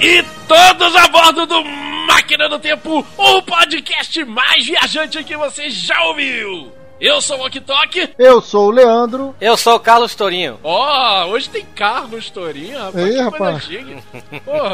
[0.00, 1.64] E todos a bordo do
[2.06, 6.75] Máquina do Tempo, o podcast mais viajante que você já ouviu.
[6.98, 8.14] Eu sou o Ok Tok.
[8.18, 9.34] Eu sou o Leandro.
[9.38, 10.58] Eu sou o Carlos Torinho.
[10.62, 13.06] Ó, oh, hoje tem Carlos Torinho, rapaz.
[13.06, 13.68] Ei, rapaz.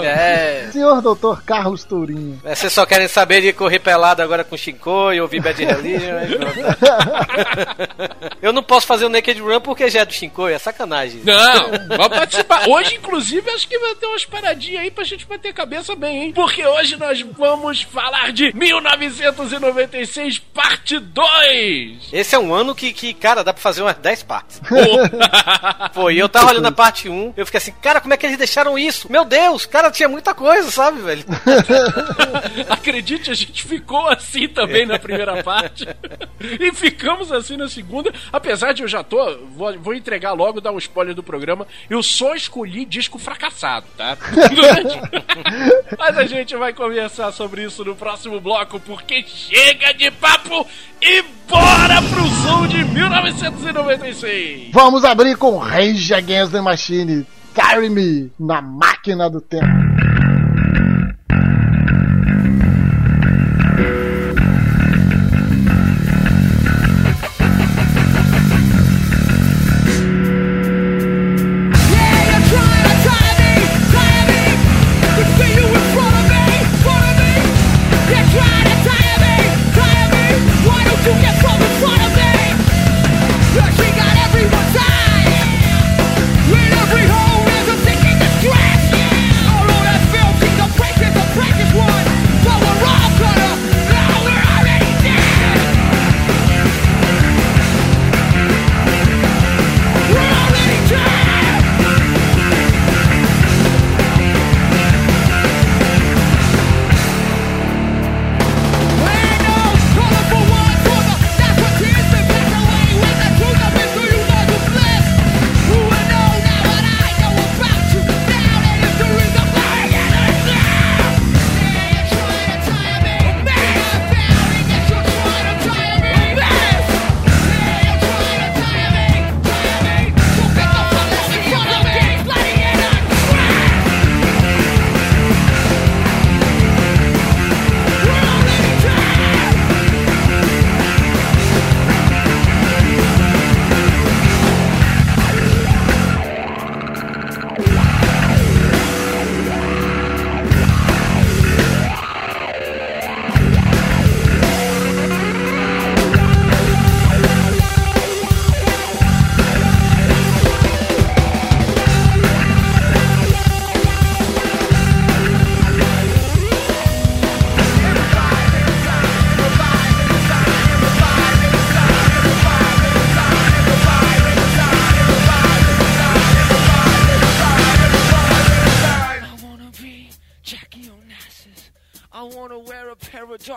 [0.05, 0.69] É.
[0.73, 2.41] Senhor doutor Carlos Tourinho.
[2.45, 6.13] É, vocês só querem saber de correr pelado agora com Shinko e ouvir Bad Religion.
[8.41, 11.23] Eu não posso fazer o Naked Run porque já é do Shinko, é sacanagem.
[11.25, 12.69] Não, vamos participar.
[12.69, 16.25] Hoje, inclusive, acho que vai ter umas paradinhas aí pra gente bater a cabeça bem,
[16.25, 16.33] hein?
[16.33, 22.12] Porque hoje nós vamos falar de 1996, parte 2.
[22.13, 24.61] Esse é um ano que, que cara, dá pra fazer umas 10 partes.
[25.95, 28.37] Foi, eu tava olhando a parte 1, eu fiquei assim, cara, como é que eles
[28.37, 29.11] deixaram isso?
[29.11, 31.25] Meu Deus, cara, tinha muita coisa, sabe, velho?
[32.69, 35.89] Acredite, a gente ficou assim também na primeira parte.
[36.41, 38.13] e ficamos assim na segunda.
[38.33, 41.67] Apesar de eu já tô, vou, vou entregar logo, dar um spoiler do programa.
[41.89, 44.19] Eu só escolhi disco fracassado, tá?
[45.99, 50.67] Mas a gente vai conversar sobre isso no próximo bloco, porque chega de papo
[51.01, 51.23] e
[51.53, 54.71] bora pro som de 1996!
[54.73, 59.67] Vamos abrir com Rage Against the Machine, Carry Me, na máquina do tempo.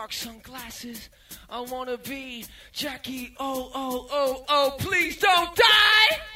[0.06, 1.10] dark sunglasses.
[1.50, 3.34] I wanna be Jackie.
[3.40, 6.35] Oh, oh, oh, oh, please don't die!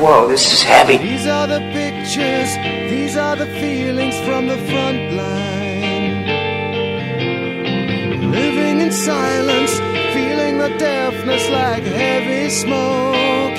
[0.00, 0.96] This is heavy.
[0.96, 2.56] These are the pictures,
[2.90, 6.24] these are the feelings from the front line.
[8.30, 9.72] Living in silence,
[10.14, 13.58] feeling the deafness like heavy smoke.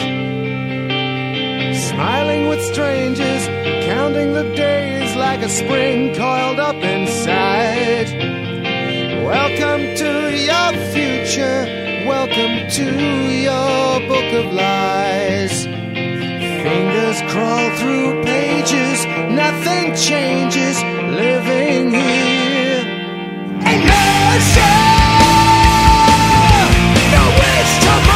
[1.75, 3.45] Smiling with strangers,
[3.85, 8.09] counting the days like a spring coiled up inside.
[9.23, 11.65] Welcome to your future,
[12.07, 12.85] welcome to
[13.29, 15.80] your book of lies.
[16.63, 22.85] Fingers crawl through pages, nothing changes living here.
[23.65, 24.91] Inertia!
[27.71, 28.10] Everything's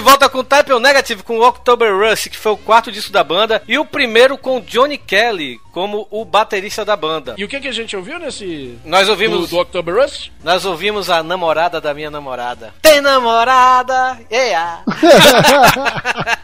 [0.00, 3.22] de volta com Type O Negative com October Rush, que foi o quarto disco da
[3.22, 7.34] banda, e o primeiro com Johnny Kelly como o baterista da banda.
[7.36, 8.78] E o que, que a gente ouviu nesse.
[8.82, 10.32] Nós Do, ouvimos, do October Rush?
[10.42, 12.72] nós ouvimos a namorada da minha namorada.
[12.80, 14.18] Tem namorada?
[14.32, 14.84] Yeah.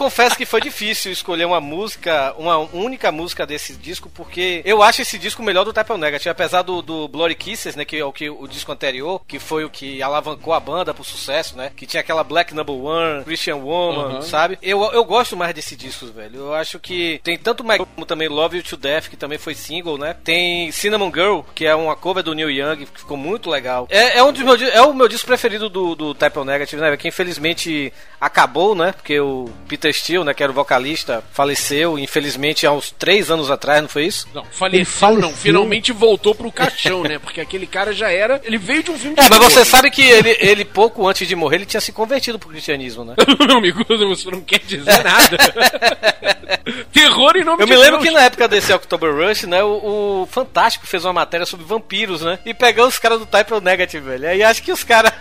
[0.00, 5.02] Confesso que foi difícil escolher uma música, uma única música desse disco, porque eu acho
[5.02, 8.10] esse disco melhor do Type Negative, apesar do, do Bloody Kisses, né, que é o
[8.10, 11.84] que o disco anterior, que foi o que alavancou a banda pro sucesso, né, que
[11.84, 14.22] tinha aquela Black Number One, Christian Woman, Uhum.
[14.22, 14.58] sabe?
[14.62, 16.36] Eu, eu gosto mais desses discos, velho.
[16.38, 19.54] Eu acho que tem tanto mais como também Love You to Death, que também foi
[19.54, 20.16] single, né?
[20.24, 23.86] Tem Cinnamon Girl, que é uma cover do Neil Young, que ficou muito legal.
[23.90, 26.96] É, é um dos meus é o meu disco preferido do, do Type Negative, né?
[26.96, 28.92] Que infelizmente acabou, né?
[28.92, 33.50] Porque o Peter Steele, né, que era o vocalista, faleceu, infelizmente, há uns três anos
[33.50, 34.26] atrás, não foi isso?
[34.34, 35.20] Não, faleceu, faleceu.
[35.22, 35.32] não.
[35.34, 37.18] Finalmente voltou pro caixão, né?
[37.18, 38.40] Porque aquele cara já era.
[38.44, 41.26] Ele veio de um filme de É, mas você sabe que ele, ele, pouco antes
[41.26, 43.14] de morrer, ele tinha se convertido pro cristianismo, né?
[43.46, 45.36] Meu amigo, você não quer dizer nada.
[46.92, 48.08] Terror em nome Eu de me lembro Deus.
[48.08, 52.22] que na época desse October Rush, né, o, o Fantástico fez uma matéria sobre vampiros,
[52.22, 52.38] né?
[52.44, 54.28] E pegou os caras do Type Negative, velho.
[54.28, 55.12] Aí acho que os caras.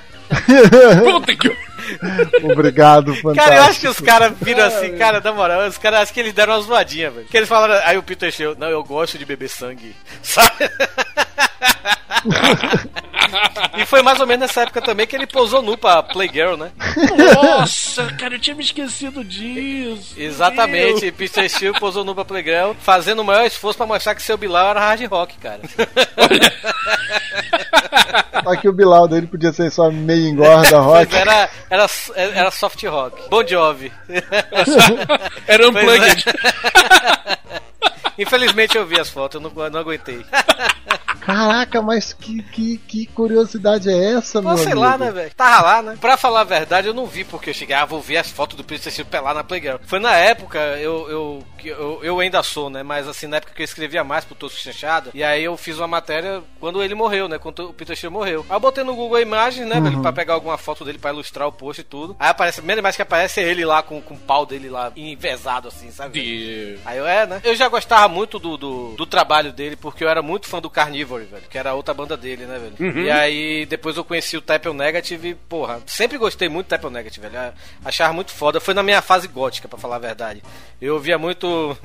[1.04, 1.58] Puta que.
[2.44, 3.36] Obrigado, fantástico.
[3.36, 6.20] Cara, eu acho que os caras viram assim, cara, na moral, os caras acho que
[6.20, 7.28] eles deram uma zoadinha, velho.
[7.28, 10.70] Que eles falaram, aí o Peter Shell, não, eu gosto de beber sangue, sabe?
[13.78, 16.72] e foi mais ou menos nessa época também que ele posou nu pra Playgirl, né?
[17.34, 20.14] Nossa, cara, eu tinha me esquecido disso.
[20.18, 24.38] Exatamente, Peter Shell posou nu pra Playgirl, fazendo o maior esforço pra mostrar que seu
[24.38, 25.62] Bilal era hard rock, cara.
[28.44, 31.16] Só que o Bilal dele podia ser só meio engorda, rock.
[31.16, 33.30] Era, era, era soft rock.
[33.30, 33.92] Bon Jovi.
[35.48, 36.26] Era unplugged.
[36.28, 37.60] é.
[38.20, 40.26] Infelizmente eu vi as fotos, eu não, não aguentei.
[41.22, 44.80] Caraca, mas que, que, que curiosidade é essa, Pô, sei amigo?
[44.80, 45.32] lá, né, velho?
[45.36, 45.98] Tava lá, né?
[46.00, 48.58] Pra falar a verdade, eu não vi porque eu cheguei, ah, vou ver as fotos
[48.58, 49.78] do Peter Steele pelar na Playgirl.
[49.86, 52.82] Foi na época, eu, eu, eu, eu ainda sou, né?
[52.82, 55.78] Mas assim, na época que eu escrevia mais pro Tosco Chanchada, e aí eu fiz
[55.78, 57.38] uma matéria quando ele morreu, né?
[57.38, 58.46] Quando o Peter Steele morreu.
[58.50, 60.02] Aí eu botei no Google Imagens, né, velho?
[60.02, 62.16] Pra pegar alguma foto dele pra ilustrar o post e tudo.
[62.20, 64.70] Aí aparece, a primeira imagem que aparece é ele lá com, com o pau dele
[64.70, 66.20] lá envezado, assim, sabe?
[66.20, 66.80] De...
[66.86, 67.42] Aí eu é, né?
[67.44, 70.70] Eu já gostava muito do, do, do trabalho dele, porque eu era muito fã do
[70.70, 71.44] Carnivore, velho.
[71.50, 72.76] Que era a outra banda dele, né, velho?
[73.06, 76.90] E aí depois eu conheci o Type Negative e, porra, sempre gostei muito do Type
[76.90, 77.54] Negative, velho.
[77.86, 78.60] Achava muito foda.
[78.60, 80.44] Foi na minha fase gótica, pra falar a verdade.
[80.82, 81.78] Eu ouvia muito.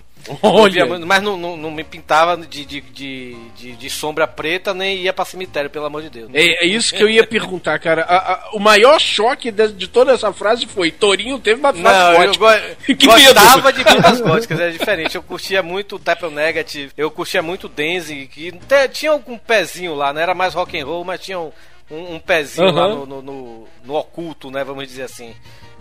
[0.87, 5.13] Muito- mas não, não, não me pintava de, de, de, de, sombra preta nem ia
[5.13, 6.31] pra cemitério, pelo amor de Deus.
[6.33, 8.03] É, é isso que eu ia perguntar, cara.
[8.03, 12.19] A- a- o maior choque de, de toda essa frase foi: Torinho teve uma frase
[12.19, 12.47] Não, eu go
[12.97, 13.79] Que gostava medo.
[13.79, 15.15] de bandas góticas, era diferente.
[15.15, 19.37] Eu curtia muito o Type Negative, eu curtia muito o Danzig, que te- tinha algum
[19.37, 21.53] pezinho lá, não era mais rock and roll, mas tinha um,
[21.91, 22.95] um, um pezinho lá Aham.
[22.95, 25.35] no, no, no- no oculto, né, vamos dizer assim.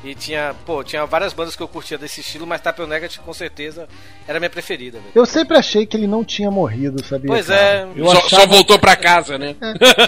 [0.04, 3.24] E tinha, pô, tinha várias bandas que eu curtia desse estilo, mas Type O Negative
[3.24, 3.88] com certeza
[4.28, 5.12] era minha preferida, velho.
[5.16, 7.28] Eu sempre achei que ele não tinha morrido, sabia?
[7.28, 7.62] Pois cara?
[7.62, 7.88] é.
[7.96, 8.42] Eu Só, achava...
[8.42, 9.56] só voltou pra casa, né?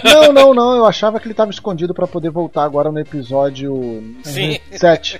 [0.04, 0.76] Não, não, não.
[0.76, 4.58] Eu achava que ele tava escondido pra poder voltar agora no episódio Sim.
[4.70, 5.18] 7.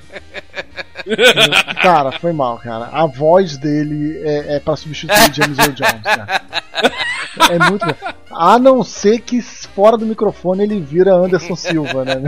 [1.81, 2.91] cara, foi mal, cara.
[2.93, 6.43] A voz dele é, é para substituir James Earl Jones, cara.
[7.51, 7.87] É muito.
[8.31, 12.15] A não ser que fora do microfone ele vira Anderson Silva, né?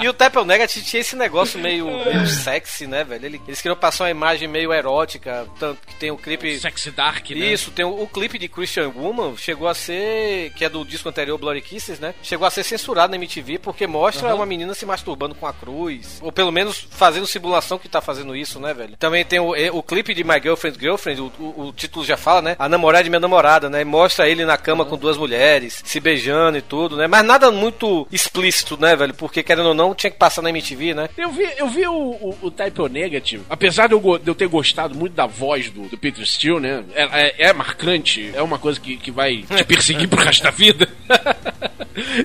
[0.00, 3.26] E o Type O Negative tinha esse negócio meio, meio sexy, né, velho?
[3.26, 6.58] Ele- Eles queriam passar uma imagem meio erótica, tanto que tem o clipe.
[6.58, 7.36] Sexy Dark, né?
[7.46, 11.08] Isso, tem o, o clipe de Christian Woman, chegou a ser, que é do disco
[11.08, 12.14] anterior, Bloody Kisses, né?
[12.22, 16.18] Chegou a ser censurado na MTV porque mostra uma menina se masturbando com a cruz.
[16.22, 18.96] Ou pelo menos fazendo simulação que tá fazendo isso, né, velho?
[18.96, 22.42] Também tem o, o clipe de My Girlfriend Girlfriend, o, o- o título já fala,
[22.42, 22.56] né?
[22.58, 23.84] A namorada de minha namorada, né?
[23.84, 27.06] Mostra ele na cama com duas mulheres, se beijando e tudo, né?
[27.06, 29.14] Mas nada muito explícito, né, velho?
[29.14, 31.08] Porque querendo ou não, tinha que passar na MTV, né?
[31.16, 34.34] Eu vi, eu vi o, o, o Type O Negative, apesar de eu, de eu
[34.34, 36.84] ter gostado muito da voz do, do Peter Steele, né?
[36.94, 37.02] É,
[37.44, 40.88] é- é marcante, é uma coisa que, que vai te perseguir pro resto da vida.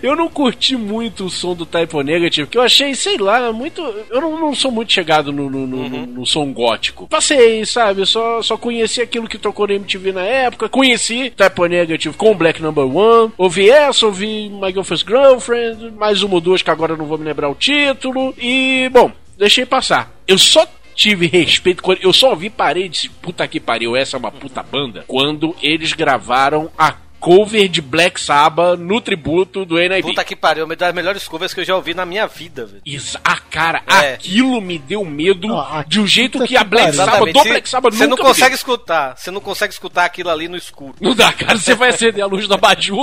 [0.01, 3.51] eu não curti muito o som do Type O Negative, que eu achei, sei lá,
[3.51, 3.81] muito.
[4.09, 7.07] Eu não, não sou muito chegado no, no, no- no- no som gótico.
[7.07, 8.01] Passei, sabe?
[8.01, 10.69] Eu Só, só conheci aquilo que tocou na MTV na época.
[10.69, 13.31] Conheci Type O Negative com Black Number One.
[13.37, 17.17] Ouvi essa, ouvi My Girlfriend's Girlfriend, mais uma ou duas que agora eu não vou
[17.17, 18.33] me lembrar o título.
[18.37, 20.11] E, bom, deixei passar.
[20.27, 24.15] Eu só tive respeito quando eu só ouvi parei e disse, puta que pariu, essa
[24.15, 25.03] é uma puta banda.
[25.07, 26.93] Quando eles gravaram a
[27.25, 30.03] cover de Black Sabbath no tributo do NIB.
[30.03, 32.81] Puta que pariu, uma das melhores covers que eu já ouvi na minha vida, velho.
[32.85, 34.13] Isso, ah, cara, É.
[34.13, 37.11] aquilo me deu medo Ah, de um jeito puta que a que Black pariu.
[37.11, 38.55] Sabbath, do Black Sabbath Você não consegue deu.
[38.57, 39.17] escutar.
[39.17, 40.93] Você não consegue escutar aquilo ali no escuro.
[41.01, 42.95] Não dá, cara, você vai acender a luz da Baju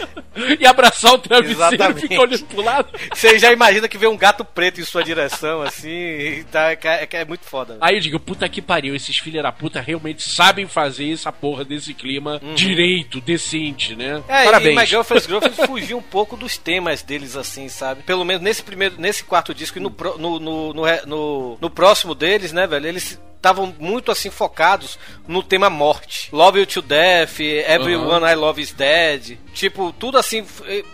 [0.58, 2.00] e abraçar o travesseiro e Exatamente.
[2.00, 2.88] ficar olhando pro lado.
[3.12, 7.06] Você já imagina que vê um gato preto em sua direção, assim, e tá, é,
[7.12, 7.74] é muito foda.
[7.74, 7.84] velho.
[7.84, 11.62] Aí eu digo, puta que pariu, esses filha da puta realmente sabem fazer essa porra
[11.64, 14.16] desse clima direito, decente, né?
[14.16, 14.24] Uhum.
[14.28, 14.76] É, Parabéns.
[14.76, 18.02] e My Girlfriend's Girlfriend fugiu um pouco dos temas deles, assim, sabe?
[18.02, 20.72] Pelo menos nesse primeiro, nesse quarto disco e no, no, no,
[21.06, 22.86] no, no- próximo deles, né, velho?
[22.86, 26.28] Eles estavam muito, assim, focados no tema morte.
[26.30, 29.38] Love You To Death, Everyone I Love Is Dead.
[29.54, 30.44] Tipo, tudo assim,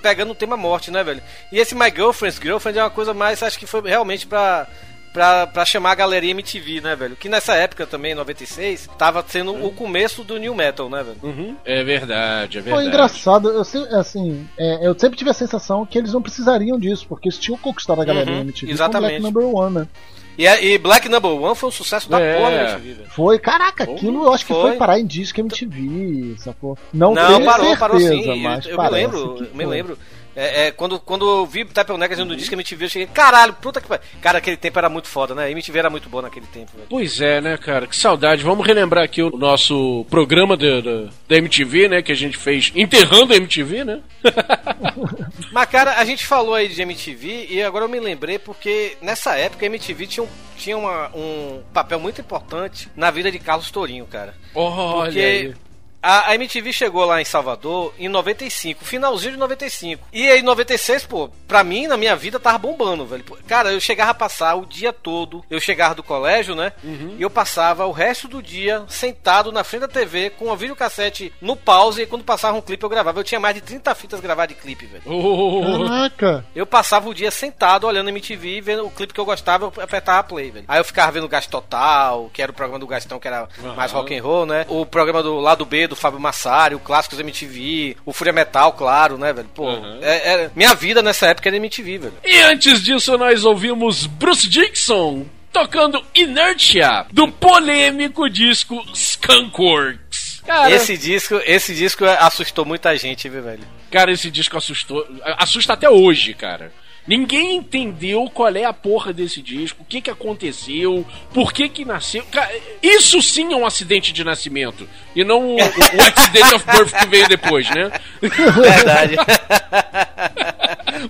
[0.00, 1.20] pegando o tema morte, né, velho?
[1.52, 4.68] E esse My Girlfriend's Girlfriend é uma coisa mais, acho que foi realmente pra...
[5.16, 7.16] Pra, pra chamar a galeria MTV, né, velho?
[7.16, 11.16] Que nessa época também, em 96, tava sendo o começo do New Metal, né, velho?
[11.22, 11.56] Uhum.
[11.64, 12.88] É verdade, é Foi verdade.
[12.88, 17.06] engraçado, eu, se- assim, é, eu sempre tive a sensação que eles não precisariam disso,
[17.08, 19.14] porque eles tinham conquistado a galera Uhum, MTV exatamente.
[19.14, 19.88] com Black Number One, né?
[20.36, 22.36] E, a- e Black Number One foi um sucesso da É.
[22.36, 23.08] porra na MTV, velho.
[23.10, 24.76] Foi, caraca, aquilo eu acho que foi, Foi.
[24.76, 26.76] parar em disco MTV, sacou?
[26.92, 28.42] Não, Não, tenho parou, certeza, parou sim.
[28.42, 29.66] mas eu, eu me lembro, me foi.
[29.66, 29.98] lembro.
[30.36, 33.80] É, é, quando, quando eu vi Type Negas no disco MTV, eu cheguei, caralho, puta
[33.80, 34.04] que pariu.
[34.20, 35.44] Cara, aquele tempo era muito foda, né?
[35.44, 36.86] A MTV era muito boa naquele tempo, velho.
[36.90, 37.86] Pois é, né, cara?
[37.86, 38.42] Que saudade.
[38.42, 42.02] Vamos relembrar aqui o nosso programa da MTV, né?
[42.02, 44.00] Que a gente fez enterrando a MTV, né?
[45.52, 49.36] Mas, cara, a gente falou aí de MTV e agora eu me lembrei porque nessa
[49.36, 53.70] época a MTV tinha, um, tinha uma- um papel muito importante na vida de Carlos
[53.70, 54.34] Tourinho, cara.
[54.54, 55.54] Olha Porque aí.
[56.02, 60.06] A, a MTV chegou lá em Salvador em 95, finalzinho de 95.
[60.12, 63.24] E aí, em 96, pô, pra mim, na minha vida, tava bombando, velho.
[63.46, 65.44] Cara, eu chegava a passar o dia todo.
[65.50, 66.72] Eu chegava do colégio, né?
[67.18, 71.32] E eu passava o resto do dia sentado na frente da TV com a videocassete
[71.40, 72.02] no pause.
[72.02, 73.18] E quando passava um clipe, eu gravava.
[73.18, 75.02] Eu tinha mais de 30 fitas gravadas de clipe, velho.
[75.06, 76.44] Oh, Caraca!
[76.54, 80.22] Eu passava o dia sentado olhando MTV, vendo o clipe que eu gostava, eu apertava
[80.22, 80.64] play, velho.
[80.68, 83.48] Aí eu ficava vendo o Gasto Total, que era o programa do Gastão, que era
[83.76, 84.66] mais rock and roll, né?
[84.68, 89.16] O programa do lado B do Fábio Massari, o Clássicos MTV, o Fúria Metal, claro,
[89.18, 89.48] né, velho?
[89.54, 89.98] Pô, Uhum.
[90.02, 92.14] é- é- minha vida nessa época era MTV, velho.
[92.24, 100.42] E antes disso, nós ouvimos Bruce Dixon tocando Inertia do polêmico disco Skunkworks.
[100.46, 103.64] Cara, Esse disco, esse disco assustou muita gente, viu, velho?
[103.90, 105.04] cara, esse disco assustou.
[105.38, 106.72] Assusta até hoje, cara.
[107.06, 111.84] Ninguém entendeu qual é a porra desse disco, o que que aconteceu, por que que
[111.84, 112.24] nasceu.
[112.32, 112.50] Cara,
[112.82, 114.88] isso sim é um acidente de nascimento.
[115.14, 117.92] E não o, o acidente of birth que veio depois, né?
[118.20, 119.16] Verdade.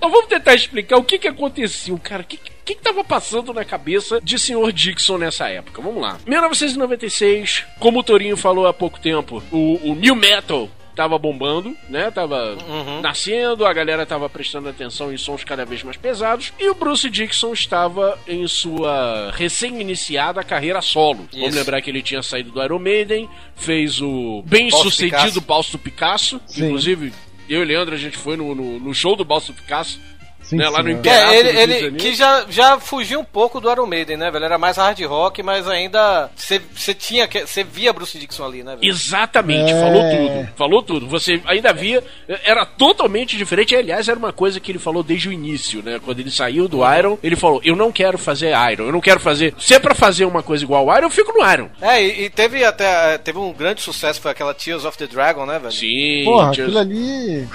[0.01, 2.23] Mas vamos tentar explicar o que que aconteceu, cara.
[2.23, 4.73] O que, que que tava passando na cabeça de Sr.
[4.73, 5.81] Dixon nessa época?
[5.81, 6.19] Vamos lá.
[6.27, 12.11] 1996, como o Torinho falou há pouco tempo, o, o New Metal tava bombando, né?
[12.11, 12.57] Tava
[13.03, 17.09] nascendo, a galera tava prestando atenção em sons cada vez mais pesados e o Bruce
[17.11, 21.29] Dixon estava em sua recém-iniciada carreira solo.
[21.31, 21.59] Vamos Isso.
[21.59, 25.41] lembrar que ele tinha saído do Iron Maiden, fez o bem-sucedido Picasso.
[25.43, 26.65] Balso Picasso, Sim.
[26.65, 27.13] inclusive
[27.49, 30.01] eu e Leandro, a gente foi no, no, no show do Balso Picasso,
[30.49, 30.99] Sim, né, lá no senhor.
[30.99, 31.29] Império.
[31.29, 34.45] É, ele, ele que já, já fugiu um pouco do Iron Maiden, né, velho?
[34.45, 38.77] Era mais hard rock, mas ainda você tinha que você via Bruce Dixon ali, né,
[38.77, 38.89] velho?
[38.91, 39.81] Exatamente, É.
[39.81, 40.49] falou tudo.
[40.57, 41.09] Falou tudo.
[41.09, 42.03] Você ainda via.
[42.45, 43.75] Era totalmente diferente.
[43.75, 46.01] Aliás, era uma coisa que ele falou desde o início, né?
[46.05, 49.19] Quando ele saiu do Iron, ele falou: Eu não quero fazer Iron, eu não quero
[49.21, 49.55] fazer.
[49.59, 51.69] Se é pra fazer uma coisa igual ao Iron, eu fico no Iron.
[51.81, 55.45] É, e, e teve até teve um grande sucesso, foi aquela Tears of the Dragon,
[55.47, 55.73] né, velho?
[55.73, 57.49] Sim, Porra, tinha- aquilo ali.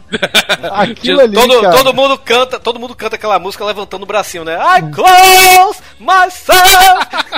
[0.72, 1.34] aquilo ali.
[1.34, 1.76] Todo, cara.
[1.76, 4.56] todo mundo canta, todo mundo canta aquela música levantando o bracinho, né?
[4.56, 6.60] I close myself!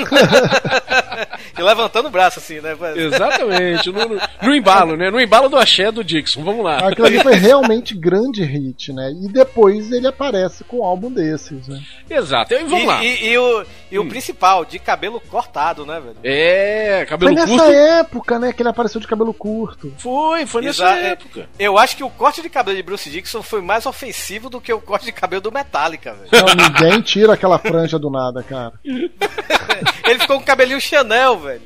[1.59, 2.77] e levantando o braço assim, né?
[2.97, 5.11] Exatamente, no, no- no embalo, né?
[5.11, 6.43] No embalo do axé do Dixon.
[6.45, 6.89] Vamos lá.
[6.89, 9.11] Aquilo ali foi realmente grande hit, né?
[9.23, 11.81] E depois ele aparece com um álbum desses, né?
[12.09, 12.53] Exato.
[12.55, 13.05] E vamos E, lá.
[13.05, 16.17] e- e o, e o principal, de cabelo cortado, né, velho?
[16.25, 17.71] É, Foi cabelo nessa curto.
[17.73, 19.93] época, né, que ele apareceu de cabelo curto.
[19.99, 21.49] Foi, foi nessa Exa- época.
[21.59, 24.73] Eu acho que o corte de cabelo de Bruce Dixon foi mais ofensivo do que
[24.73, 26.29] o corte de cabelo do Metallica, velho.
[26.33, 28.75] Não, ninguém tira aquela franja do nada, cara.
[28.85, 31.63] Ele ficou com o cabelinho Chanel, velho.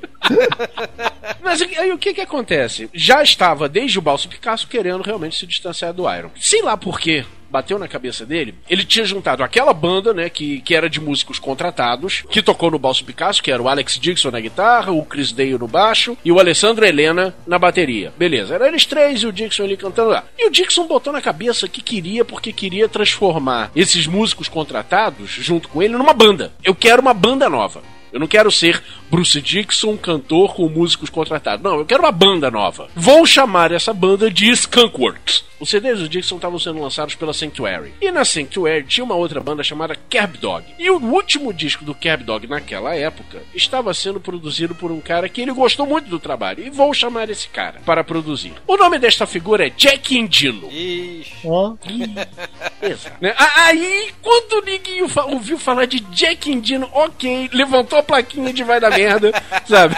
[1.42, 2.88] Mas aí o que que acontece?
[2.92, 6.31] Já estava desde o Balso Picasso querendo realmente se distanciar do Iron.
[6.37, 7.24] Sei lá por quê.
[7.50, 8.54] Bateu na cabeça dele.
[8.68, 12.78] Ele tinha juntado aquela banda, né, que, que era de músicos contratados, que tocou no
[12.78, 16.32] Balso Picasso, que era o Alex Dixon na guitarra, o Chris Dale no baixo e
[16.32, 18.12] o Alessandro Helena na bateria.
[18.16, 20.24] Beleza, eram eles três e o Dixon ali cantando lá.
[20.38, 25.68] E o Dixon botou na cabeça que queria, porque queria transformar esses músicos contratados, junto
[25.68, 26.52] com ele, numa banda.
[26.64, 27.82] Eu quero uma banda nova.
[28.16, 31.62] Eu não quero ser Bruce Dixon, cantor com músicos contratados.
[31.62, 32.88] Não, eu quero uma banda nova.
[32.96, 35.44] Vou chamar essa banda de Skunkworks.
[35.59, 37.92] Os CDs do Dixon estavam sendo lançados pela Sanctuary.
[38.00, 40.64] E na Sanctuary tinha uma outra banda chamada Kerb Dog.
[40.79, 45.29] E o último disco do Kerb Dog naquela época estava sendo produzido por um cara
[45.31, 46.62] que ele gostou muito do trabalho.
[46.66, 48.52] E vou chamar esse cara para produzir.
[48.66, 50.68] O nome desta figura é Jack Endino.
[50.70, 51.33] Ixi.
[51.44, 51.74] Ó,
[52.83, 53.16] Exato.
[53.20, 53.35] Né?
[53.57, 58.62] Aí, quando o Liguinho fa- ouviu falar de Jack Endino, ok, levantou a plaquinha de
[58.64, 59.32] vai da merda,
[59.68, 59.96] sabe?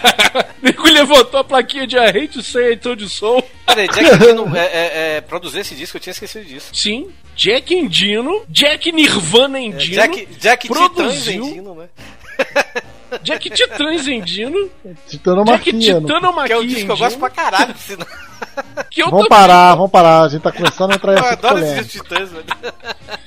[0.62, 3.42] Nego levantou a plaquinha de I hate to say I told you so.
[3.66, 6.70] Peraí, Jack Endino é, é, é, produzir esse disco, eu tinha esquecido disso.
[6.72, 11.88] Sim, Jack Endino, Jack Nirvana Endino, Jack, Jack Titãs produziu Endino, né?
[13.22, 15.72] Jack Titãs Endino, Jack titanomaquia.
[15.72, 18.06] no- Que é um Titanomaquia disco que eu gosto pra caralho, sinal.
[18.90, 20.22] Que eu Vamos parar, vamos parar.
[20.22, 21.80] A gente tá começando a entrar em Eu assunto adoro polêmico.
[21.80, 22.44] esses titãs, velho.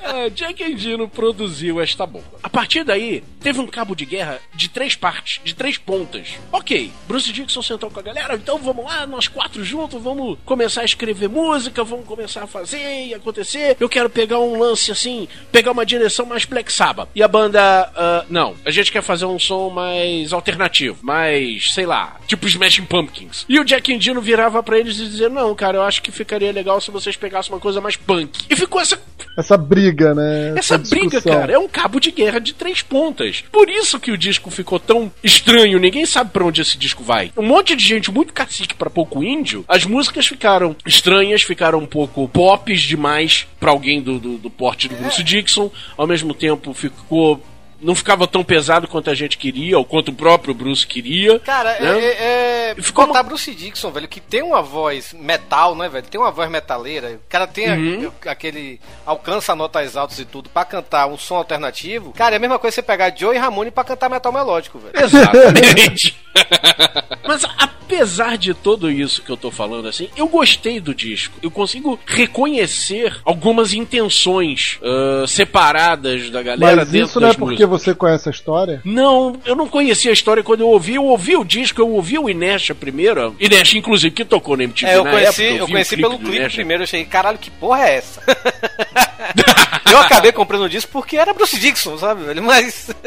[0.04, 2.26] Ah, Jack Endino produziu esta bomba.
[2.42, 6.34] A partir daí, teve um cabo de guerra de três partes, de três pontas.
[6.52, 10.82] Ok, Bruce Dixon sentou com a galera, então vamos lá, nós quatro juntos, vamos começar
[10.82, 13.76] a escrever música, vamos começar a fazer e acontecer.
[13.80, 17.10] Eu quero pegar um lance assim, pegar uma direção mais Black Sabbath.
[17.16, 21.86] E a banda, ah, não, a gente quer fazer um som mais alternativo, mais, sei
[21.86, 23.46] lá, tipo Smashing Pumpkins.
[23.50, 26.52] E o Jack Endino virava pra eles e dizia: Não, cara, eu acho que ficaria
[26.52, 28.46] legal se vocês pegassem uma coisa mais punk.
[28.50, 29.00] E ficou essa
[29.38, 30.54] Essa briga, né?
[30.58, 31.34] essa briga, discussão.
[31.40, 33.44] cara, é um cabo de guerra de três pontas.
[33.52, 37.32] Por isso que o disco ficou tão estranho, ninguém sabe pra onde esse disco vai.
[37.38, 41.86] Um monte de gente muito cacique pra pouco índio, as músicas ficaram estranhas, ficaram um
[41.86, 46.74] pouco pops demais pra alguém do, do, do porte do Bruce Dixon, ao mesmo tempo
[46.74, 47.44] ficou.
[47.84, 51.40] Não ficava tão pesado quanto a gente queria, ou quanto o próprio Bruce queria.
[51.40, 52.00] Cara, né?
[52.00, 55.88] é, é, é Ficou botar uma- Bruce Dixon, velho, que tem uma voz metal, né,
[55.90, 56.06] velho?
[56.08, 57.20] Tem uma voz metaleira.
[57.26, 58.12] O cara tem a- Uhum.
[58.28, 58.80] aquele.
[59.06, 62.14] alcança notas altas e tudo pra cantar um som alternativo.
[62.14, 64.94] Cara, é a mesma coisa você pegar Joe e Ramone pra cantar metal melódico, velho.
[65.06, 66.16] Exatamente.
[67.26, 71.38] Mas apesar de tudo isso que eu tô falando assim, eu gostei do disco.
[71.42, 77.66] Eu consigo reconhecer algumas intenções ah, separadas da galera Mas dentro isso não é porque
[77.66, 77.70] músicas.
[77.74, 78.82] Você conhece a história?
[78.86, 80.96] Não, eu não conhecia a história quando eu ouvi.
[80.96, 83.36] Eu ouvi o disco, eu ouvi o Inesha primeiro.
[83.40, 85.60] Inesha, inclusive, que tocou no MTV É, eu na conheci, época.
[85.60, 88.22] eu vi conheci o pelo clipe primeiro, eu achei, caralho, que porra é essa?
[89.92, 92.44] eu acabei comprando disso porque era Bruce Dixon, sabe, velho?
[92.44, 92.90] Mas.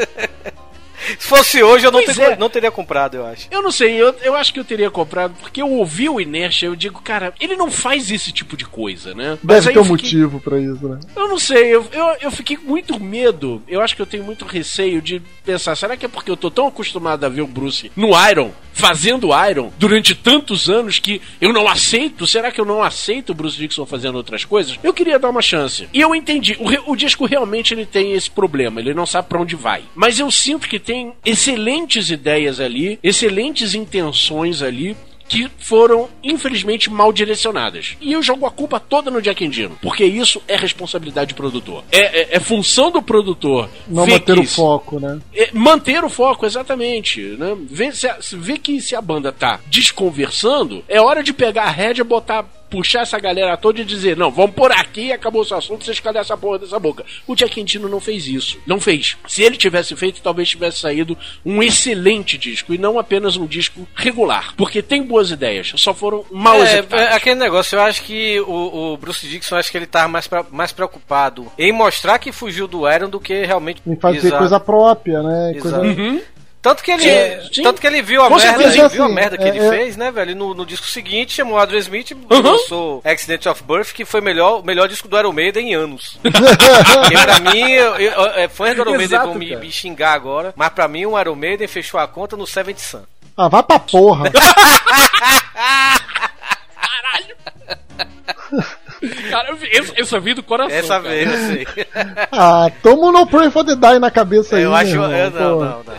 [1.18, 2.36] Se fosse hoje, eu não, teria, é.
[2.36, 3.46] não teria comprado, eu acho.
[3.50, 6.66] Eu não sei, eu, eu acho que eu teria comprado, porque eu ouvi o Inertia,
[6.68, 9.38] eu digo, cara, ele não faz esse tipo de coisa, né?
[9.42, 10.98] Deve aí ter um fiquei- motivo pra isso, né?
[11.14, 13.62] Eu não sei, eu, eu, eu fiquei com muito medo.
[13.68, 16.50] Eu acho que eu tenho muito receio de pensar, será que é porque eu tô
[16.50, 21.52] tão acostumado a ver o Bruce no Iron, fazendo Iron, durante tantos anos que eu
[21.52, 22.26] não aceito?
[22.26, 24.78] Será que eu não aceito o Bruce Dixon fazendo outras coisas?
[24.82, 25.88] Eu queria dar uma chance.
[25.92, 29.40] E eu entendi, o, o disco realmente ele tem esse problema, ele não sabe pra
[29.40, 29.82] onde vai.
[29.94, 34.96] Mas eu sinto que tem excelentes ideias ali, excelentes intenções ali
[35.28, 37.96] que foram, infelizmente, mal direcionadas.
[38.00, 41.82] E eu jogo a culpa toda no Jack Endino, porque isso é responsabilidade do produtor.
[41.90, 45.18] É, é- é função do produtor Não ver manter o foco, né?
[45.34, 47.20] é, manter o foco, exatamente.
[47.20, 47.56] Né?
[47.68, 52.04] Vê, se, vê que se a banda tá desconversando, é hora de pegar a rédea,
[52.04, 55.84] botar, puxar essa galera toda e dizer: não, vamos por aqui, acabou o seu assunto,
[55.84, 57.04] vocês cadê essa porra dessa boca?
[57.26, 58.58] O Jack Endino não fez isso.
[58.66, 59.16] Não fez.
[59.26, 63.86] Se ele tivesse feito, talvez tivesse saído um excelente disco e não apenas um disco
[63.94, 64.54] regular.
[64.56, 67.06] Porque tem boas ideias, só foram mal É, executadas.
[67.06, 70.26] é, aquele negócio, eu acho que o, o Bruce Dixon, acho que ele tava mais,
[70.26, 74.38] pra- mais preocupado em mostrar que fugiu do Iron do que realmente Em fazer Exato.
[74.38, 75.54] coisa própria, né?
[75.60, 75.76] Coisa...
[75.84, 76.00] Exato.
[76.00, 76.20] Uhum.
[76.68, 77.02] Tanto que ele,
[77.42, 77.62] Sim, sim.
[77.62, 79.58] tanto que ele viu a Com merda, certeza, ele viu a merda que é- ele
[79.60, 80.34] é- fez, né, velho?
[80.34, 82.26] No, no disco seguinte chamou o Adrian Smith e Uhum.
[82.42, 86.18] lançou Accident of Birth, que foi melhor, o melhor disco do Iron Maiden em anos.
[86.22, 90.12] Porque pra mim, eu, eu, é, fãs do Iron Maiden Exato, vão me, me xingar
[90.14, 93.02] agora, mas pra mim o Iron Maiden fechou a conta no Seventh Sun.
[93.36, 94.32] Ah, vai pra porra.
[99.30, 100.76] Cara, eu, eu, só vi do coração.
[100.76, 101.08] Essa cara.
[101.08, 101.66] vez, eu sei.
[102.32, 104.62] Ah, toma um No Pray for the Die na cabeça aí.
[104.62, 104.90] eu acho.
[104.92, 105.94] irmão, eu- não, não, não.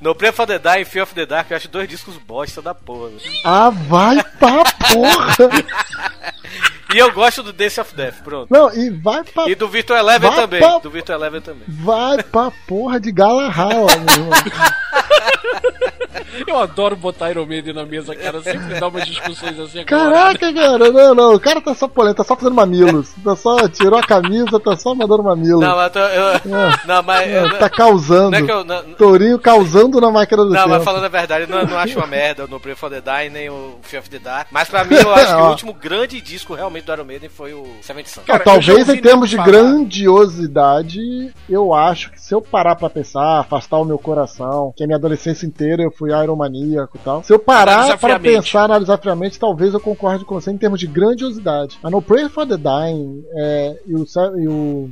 [0.00, 2.60] No Play for the Die e Fear of the Dark, eu acho dois discos bosta
[2.62, 3.10] da porra.
[3.44, 5.36] Ah, vai pra porra.
[6.94, 8.48] E eu gosto do Dance of Death, pronto.
[8.50, 10.60] Não, e vai pra, E do Virtual Eleven Vai também.
[10.60, 11.62] pra- Do Virtual Eleven também.
[11.68, 14.30] vai pra porra de Galahal, meu irmão.
[16.46, 18.40] Eu adoro botar Iron Maiden na mesa, cara.
[18.42, 19.80] Sempre dá umas discussões assim.
[19.80, 20.10] agora.
[20.10, 23.12] Caraca, cara, não, não, o cara tá só polenta, tá só fazendo mamilos.
[23.22, 25.60] Tá só, tirou a camisa, tá só mandando mamilo.
[25.60, 26.40] Não, mas, eu, eu-
[26.86, 28.30] não, mas É, eu- tá causando.
[28.30, 28.64] não é que eu.
[28.64, 30.68] Não, Tourinho causando na máquina do não, tempo.
[30.70, 33.30] mas falando a verdade, eu não, não acho uma merda no Play for the Die
[33.30, 34.48] nem o Fear of the Dark.
[34.50, 35.50] Mas pra mim, eu acho que o Ó.
[35.50, 38.20] último grande disco realmente do Iron Maiden foi o Seventh Sun.
[38.26, 42.90] Cara, já talvez em termos de falar- grandiosidade, eu acho que se eu parar pra
[42.90, 47.00] pensar, afastar o meu coração, que a minha adolescência inteira eu fui Iron maníaco e
[47.00, 47.22] tal.
[47.22, 50.86] Se eu parar pra pensar, analisar friamente, talvez eu concorde com você em termos de
[50.86, 51.78] grandiosidade.
[51.82, 54.04] Mas no Pray for the Dying é, e o,
[54.38, 54.90] e o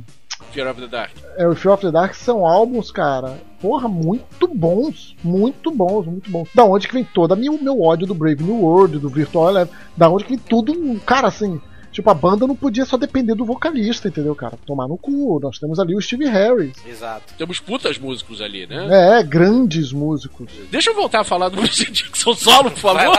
[0.51, 1.11] Fear of the Dark.
[1.37, 5.15] é, o Fear of the Dark são álbuns, cara, porra, muito bons.
[5.23, 6.49] Muito bons, muito bons.
[6.53, 9.49] Da onde que vem todo o meu, meu ódio do Brave New World, do Virtual
[9.49, 9.73] Eleven.
[9.95, 11.59] Da onde que vem tudo, cara, assim.
[11.93, 14.57] Tipo, a banda não podia só depender do vocalista, entendeu, cara?
[14.65, 15.39] Tomar no cu.
[15.39, 16.75] Nós temos ali o Steve Harris.
[16.85, 17.33] Exato.
[17.37, 19.19] Temos putas músicos ali, né?
[19.19, 20.51] É, grandes músicos.
[20.71, 23.17] Deixa eu voltar a falar do Bruce Dixon solo, por favor.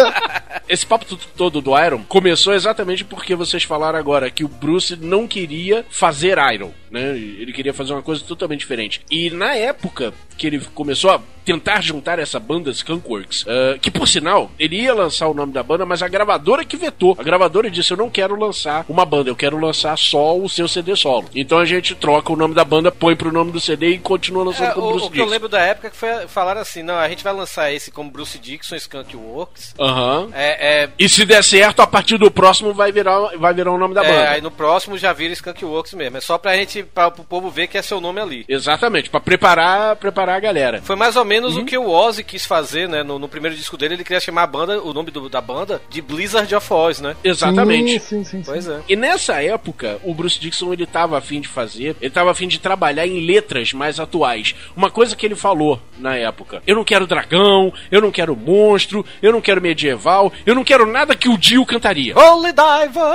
[0.68, 1.04] esse papo
[1.36, 6.38] todo do Iron começou exatamente porque vocês falaram agora que o Bruce não queria fazer
[6.52, 7.10] Iron, né?
[7.16, 9.02] Ele queria fazer uma coisa totalmente diferente.
[9.10, 14.06] E na época que ele começou a tentar juntar essa banda Skunkworks, ah, que por
[14.06, 17.16] sinal, ele ia lançar o nome da banda, mas a gravadora que vetou.
[17.18, 20.68] A gravadora disse: Eu não quero lançar uma banda, eu quero lançar só o seu
[20.68, 21.28] CD solo.
[21.34, 24.44] Então a gente troca o nome da banda, põe pro nome do CD e continua
[24.44, 25.30] lançando É, como o, Bruce o que eu Dixon.
[25.32, 28.10] lembro da época é que foi falar assim, não, a gente vai lançar esse como
[28.10, 29.74] Bruce Dixon, Skunk Works.
[29.80, 30.28] Aham.
[30.34, 33.78] É, é, E se der certo, a partir do próximo vai virar, vai virar o
[33.78, 34.30] nome da é, banda.
[34.32, 36.18] aí no próximo já vira Skunk Works mesmo.
[36.18, 38.44] É só pra gente, pra, pro povo ver que é seu nome ali.
[38.46, 40.80] Exatamente, pra preparar, preparar a galera.
[40.82, 41.62] Foi mais ou menos Uhum.
[41.62, 43.02] o que o Ozzy quis fazer, né?
[43.02, 45.80] No, no primeiro disco dele, ele queria chamar a banda, o nome do- da banda,
[45.90, 47.16] de Blizzard of Oz, né?
[47.24, 47.98] Exatamente.
[47.98, 48.42] Sim, sim, sim.
[48.44, 48.50] sim.
[48.50, 48.80] Pois é.
[48.88, 52.58] E nessa época, o Bruce Dixon ele tava afim de fazer, ele tava afim de
[52.58, 54.54] trabalhar em letras mais atuais.
[54.76, 59.04] Uma coisa que ele falou na época: eu não quero dragão, eu não quero monstro,
[59.22, 62.14] eu não quero medieval, eu não quero nada que o Dio cantaria.
[62.16, 63.08] Holy Diver!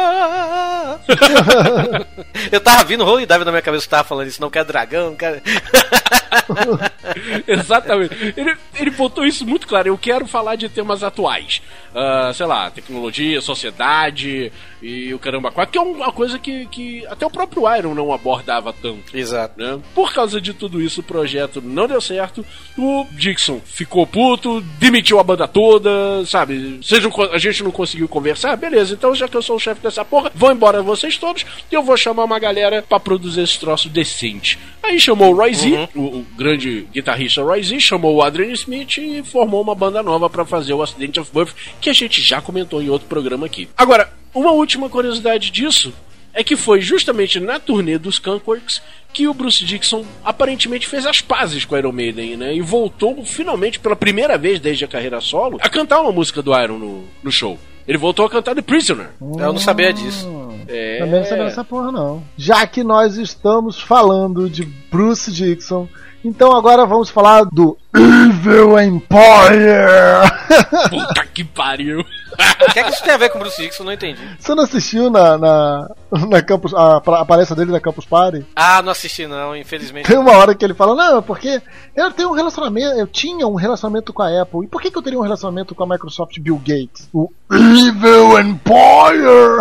[2.52, 5.10] eu tava vindo Holy Diver na minha cabeça que tava falando isso, não quer dragão,
[5.12, 5.42] não quer.
[7.48, 8.34] Exatamente.
[8.38, 9.88] Ele, ele botou isso muito claro.
[9.88, 11.62] Eu quero falar de temas atuais.
[11.96, 17.06] Ah, sei lá, tecnologia, sociedade e o caramba quatro, que é uma coisa que, que
[17.08, 19.16] até o próprio Iron não abordava tanto.
[19.16, 19.60] Exato.
[19.62, 19.80] né?
[19.94, 22.46] Por causa de tudo isso, o projeto não deu certo.
[22.78, 25.90] O Dixon ficou puto, demitiu a banda toda,
[26.26, 26.80] sabe?
[27.12, 28.94] Co- a gente não conseguiu conversar, beleza.
[28.94, 31.84] Então, já que eu sou o chefe dessa porra, vão embora vocês todos e eu
[31.84, 34.58] vou chamar uma galera pra produzir esse troço decente.
[34.82, 38.98] Aí chamou o Roy Z, o, o grande guitarrista Roy Z, chamou o Adrian Smith
[38.98, 42.42] e formou uma banda nova pra fazer o Accident of Birth, que a gente já
[42.42, 43.68] comentou em outro programa aqui.
[43.78, 45.94] Agora, uma última curiosidade disso
[46.34, 48.82] é que foi justamente na turnê dos Skunkworks
[49.14, 52.56] que o Bruce Dixon aparentemente fez as pazes com o Iron Maiden, né?
[52.56, 56.60] E voltou finalmente pela primeira vez desde a carreira solo a cantar uma música do
[56.60, 57.60] Iron no, no show.
[57.88, 59.10] Ele voltou a cantar The Prisoner.
[59.22, 60.28] Eu não sabia disso.
[60.68, 61.00] É.
[61.00, 62.24] Também não sabia dessa porra, não.
[62.38, 65.88] Já que nós estamos falando de Bruce Dixon,
[66.24, 70.24] então agora vamos falar do Evil Empire!
[70.90, 72.00] Puta que pariu.
[72.00, 73.84] O que é que isso tem a ver com Bruce Dixon?
[73.84, 74.20] Não entendi.
[74.40, 75.92] Você não assistiu na, na,
[76.28, 78.46] na Campus, a, a palestra dele na Campus Party?
[78.56, 80.08] Ah, não assisti não, infelizmente.
[80.08, 81.62] Tem uma hora que ele fala, não, porque
[81.96, 84.66] eu tenho um relacionamento, eu tinha um relacionamento com a Apple.
[84.66, 87.10] E por que, que eu teria um relacionamento com a Microsoft Bill Gates?
[87.14, 89.60] O Evil Empire!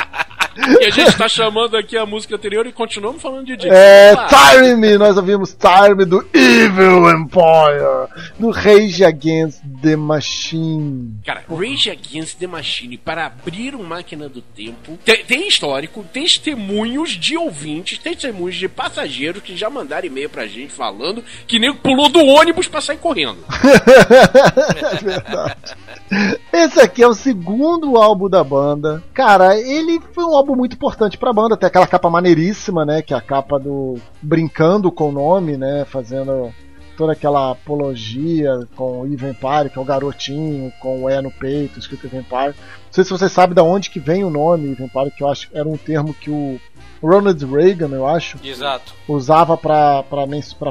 [0.80, 3.72] E a gente tá chamando aqui a música anterior e continuamos falando de Dixon.
[3.74, 4.98] É, Ah, Tire Me!
[4.98, 11.14] Nós ouvimos Tire Me do Evil Empire, do Rage Against the Machine.
[11.24, 14.98] Cara, Rage Against the Machine para abrir uma máquina do tempo.
[15.04, 20.72] Tem, tem histórico, testemunhos de ouvintes, testemunhos de passageiros que já mandaram e-mail pra gente
[20.72, 23.38] falando que nego pulou do ônibus pra sair correndo.
[24.76, 25.56] É verdade.
[26.52, 29.02] Esse aqui é o segundo álbum da banda.
[29.14, 31.56] Cara, ele foi um álbum muito importante pra banda.
[31.56, 33.02] Tem aquela capa maneiríssima, né?
[33.02, 33.96] Que é a capa do.
[34.22, 35.84] brincando com o nome, né?
[35.84, 36.52] Fazendo
[36.96, 41.30] toda aquela apologia com o Evil Empire, que é o garotinho, com o E no
[41.30, 42.48] peito, escrito Evil Empire.
[42.48, 45.28] Não sei se você sabe de onde que vem o nome Evil Empire, que eu
[45.28, 46.60] acho que era um termo que o
[47.02, 48.92] Ronald Reagan, eu acho, Exato.
[49.08, 50.04] usava pra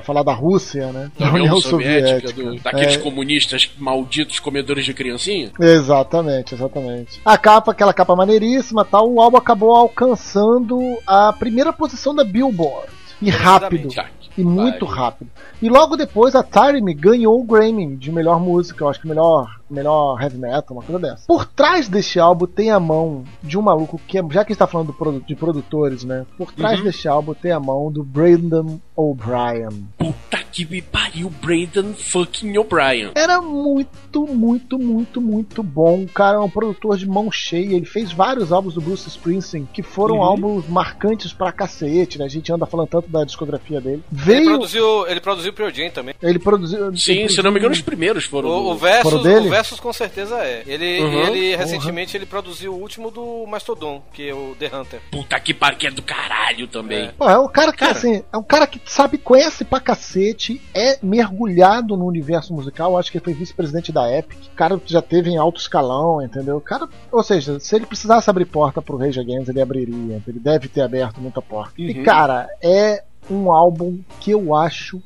[0.04, 1.12] falar da Rússia, né?
[1.18, 5.52] Da União Soviética, do- daqueles comunistas malditos comedores de criancinha.
[5.60, 7.20] Exatamente, exatamente.
[7.26, 12.88] A capa, aquela capa maneiríssima tal, o álbum acabou alcançando a primeira posição da Billboard.
[13.22, 13.94] E rápido.
[13.94, 14.06] Tá.
[14.38, 15.30] E muito rápido.
[15.62, 19.08] E logo depois a Tire Me ganhou o Grammy de melhor música, eu acho que
[19.08, 21.24] melhor, melhor heavy metal, uma coisa dessa.
[21.28, 24.54] Por trás deste álbum tem a mão de um maluco que, é- já que a
[24.54, 26.26] gente tá falando produ- de produtores, né?
[26.38, 26.86] Por trás Uhum.
[26.86, 29.88] deste álbum tem a mão do Brandon O'Brien.
[29.98, 33.12] Puta que me pariu, Braden fucking O'Brien.
[33.16, 36.04] Era muito, muito, muito, muito bom.
[36.04, 37.76] O cara é um produtor de mão cheia.
[37.76, 40.24] Ele fez vários álbuns do Bruce Springsteen que foram Uhum.
[40.24, 42.26] álbuns marcantes pra cacete, né?
[42.26, 44.04] A gente anda falando tanto da discografia dele.
[44.12, 44.46] Ele Veio.
[44.46, 46.16] produziu, ele produziu Pearl Jam também.
[46.22, 46.96] Ele produziu.
[46.98, 48.50] Sim, ele se não me engano, os primeiros foram.
[48.50, 49.48] O, o Versus, Foram dele?
[49.48, 50.64] o Versus com certeza é.
[50.66, 51.28] Ele, Uhum.
[51.28, 55.02] ele recentemente ele produziu o último do Mastodon, que é o The Hunter.
[55.12, 57.08] Puta que pariu, que é do caralho também.
[57.08, 57.12] É.
[57.12, 57.92] Pô, é um cara que Cara.
[57.92, 62.98] assim, é um cara que sabe, conhece pra cacete, é mergulhado no universo musical.
[62.98, 64.40] Acho que ele foi vice-presidente da Epic.
[64.46, 66.56] O cara já teve em alto escalão, entendeu?
[66.56, 70.24] O cara, ou seja, se ele precisasse abrir porta pro Rage Against, ele abriria.
[70.26, 71.74] Ele deve ter aberto muita porta.
[71.78, 72.04] E Uhum.
[72.04, 75.02] cara, é um álbum que eu acho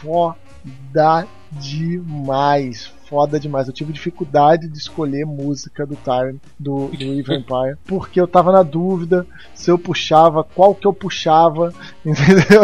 [0.00, 2.92] foda demais.
[3.08, 3.66] Foda demais.
[3.66, 8.52] Eu tive dificuldade de escolher música do Tyrant, do, do Evil Empire, porque eu tava
[8.52, 11.72] na dúvida se eu puxava, qual que eu puxava,
[12.04, 12.62] entendeu?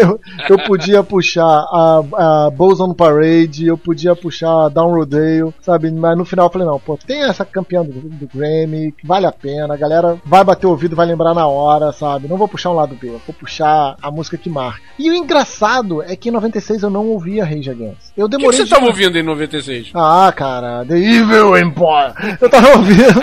[0.00, 5.90] Eu, eu podia puxar a, a Boson Parade, eu podia puxar Down Rodale, sabe?
[5.90, 9.26] Mas no final eu falei, não, pô, tem essa campeã do, do Grammy, que vale
[9.26, 12.28] a pena, a galera vai bater o ouvido, vai lembrar na hora, sabe?
[12.28, 14.82] Não vou puxar um lado B, eu vou puxar a música que marca.
[14.98, 18.12] E o engraçado é que em 96 eu não ouvia Rage Against.
[18.16, 19.55] Eu O que, que demorei você de- tava ouvindo em 96?
[19.94, 22.38] Ah, cara, The Evil Empire.
[22.40, 23.20] Eu tava ouvindo.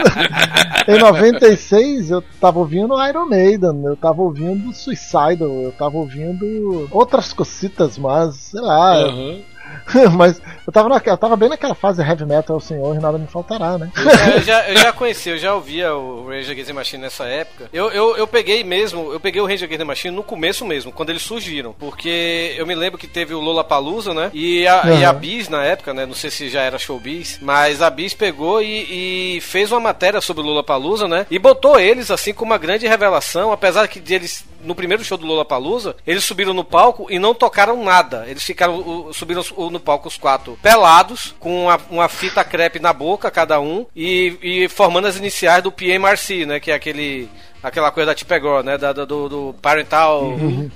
[0.87, 7.33] em 96 eu tava ouvindo Iron Maiden, eu tava ouvindo Suicidal, eu tava ouvindo outras
[7.33, 8.95] cositas, mas sei lá.
[8.97, 9.52] Aham.
[10.13, 13.27] mas eu tava, naquela, eu tava bem naquela fase heavy metal, senhor, e nada me
[13.27, 13.91] faltará, né?
[13.95, 17.25] É, eu, já, eu já conheci, eu já ouvia o Rage Against the Machine nessa
[17.25, 17.69] época.
[17.73, 20.91] Eu, eu, eu peguei mesmo, eu peguei o Rage Against the Machine no começo mesmo,
[20.91, 21.73] quando eles surgiram.
[21.79, 24.29] Porque eu me lembro que teve o Lollapalooza, né?
[24.33, 25.19] E a, e a Uhum.
[25.19, 26.05] Bis na época, né?
[26.05, 30.19] Não sei se já era showbiz, mas a Bis pegou e, e fez uma matéria
[30.19, 31.25] sobre o Lollapalooza, né?
[31.29, 35.25] E botou eles assim como uma grande revelação, apesar que eles no primeiro show do
[35.25, 38.25] Lollapalooza, eles subiram no palco e não tocaram nada.
[38.27, 42.93] Eles ficaram subiram o- no palco os quatro pelados, com uma, uma fita crepe na
[42.93, 47.29] boca cada um e, e formando as iniciais do PMRC, né, que é aquele
[47.63, 50.31] aquela coisa da Tipegor, né, da, do, do parental,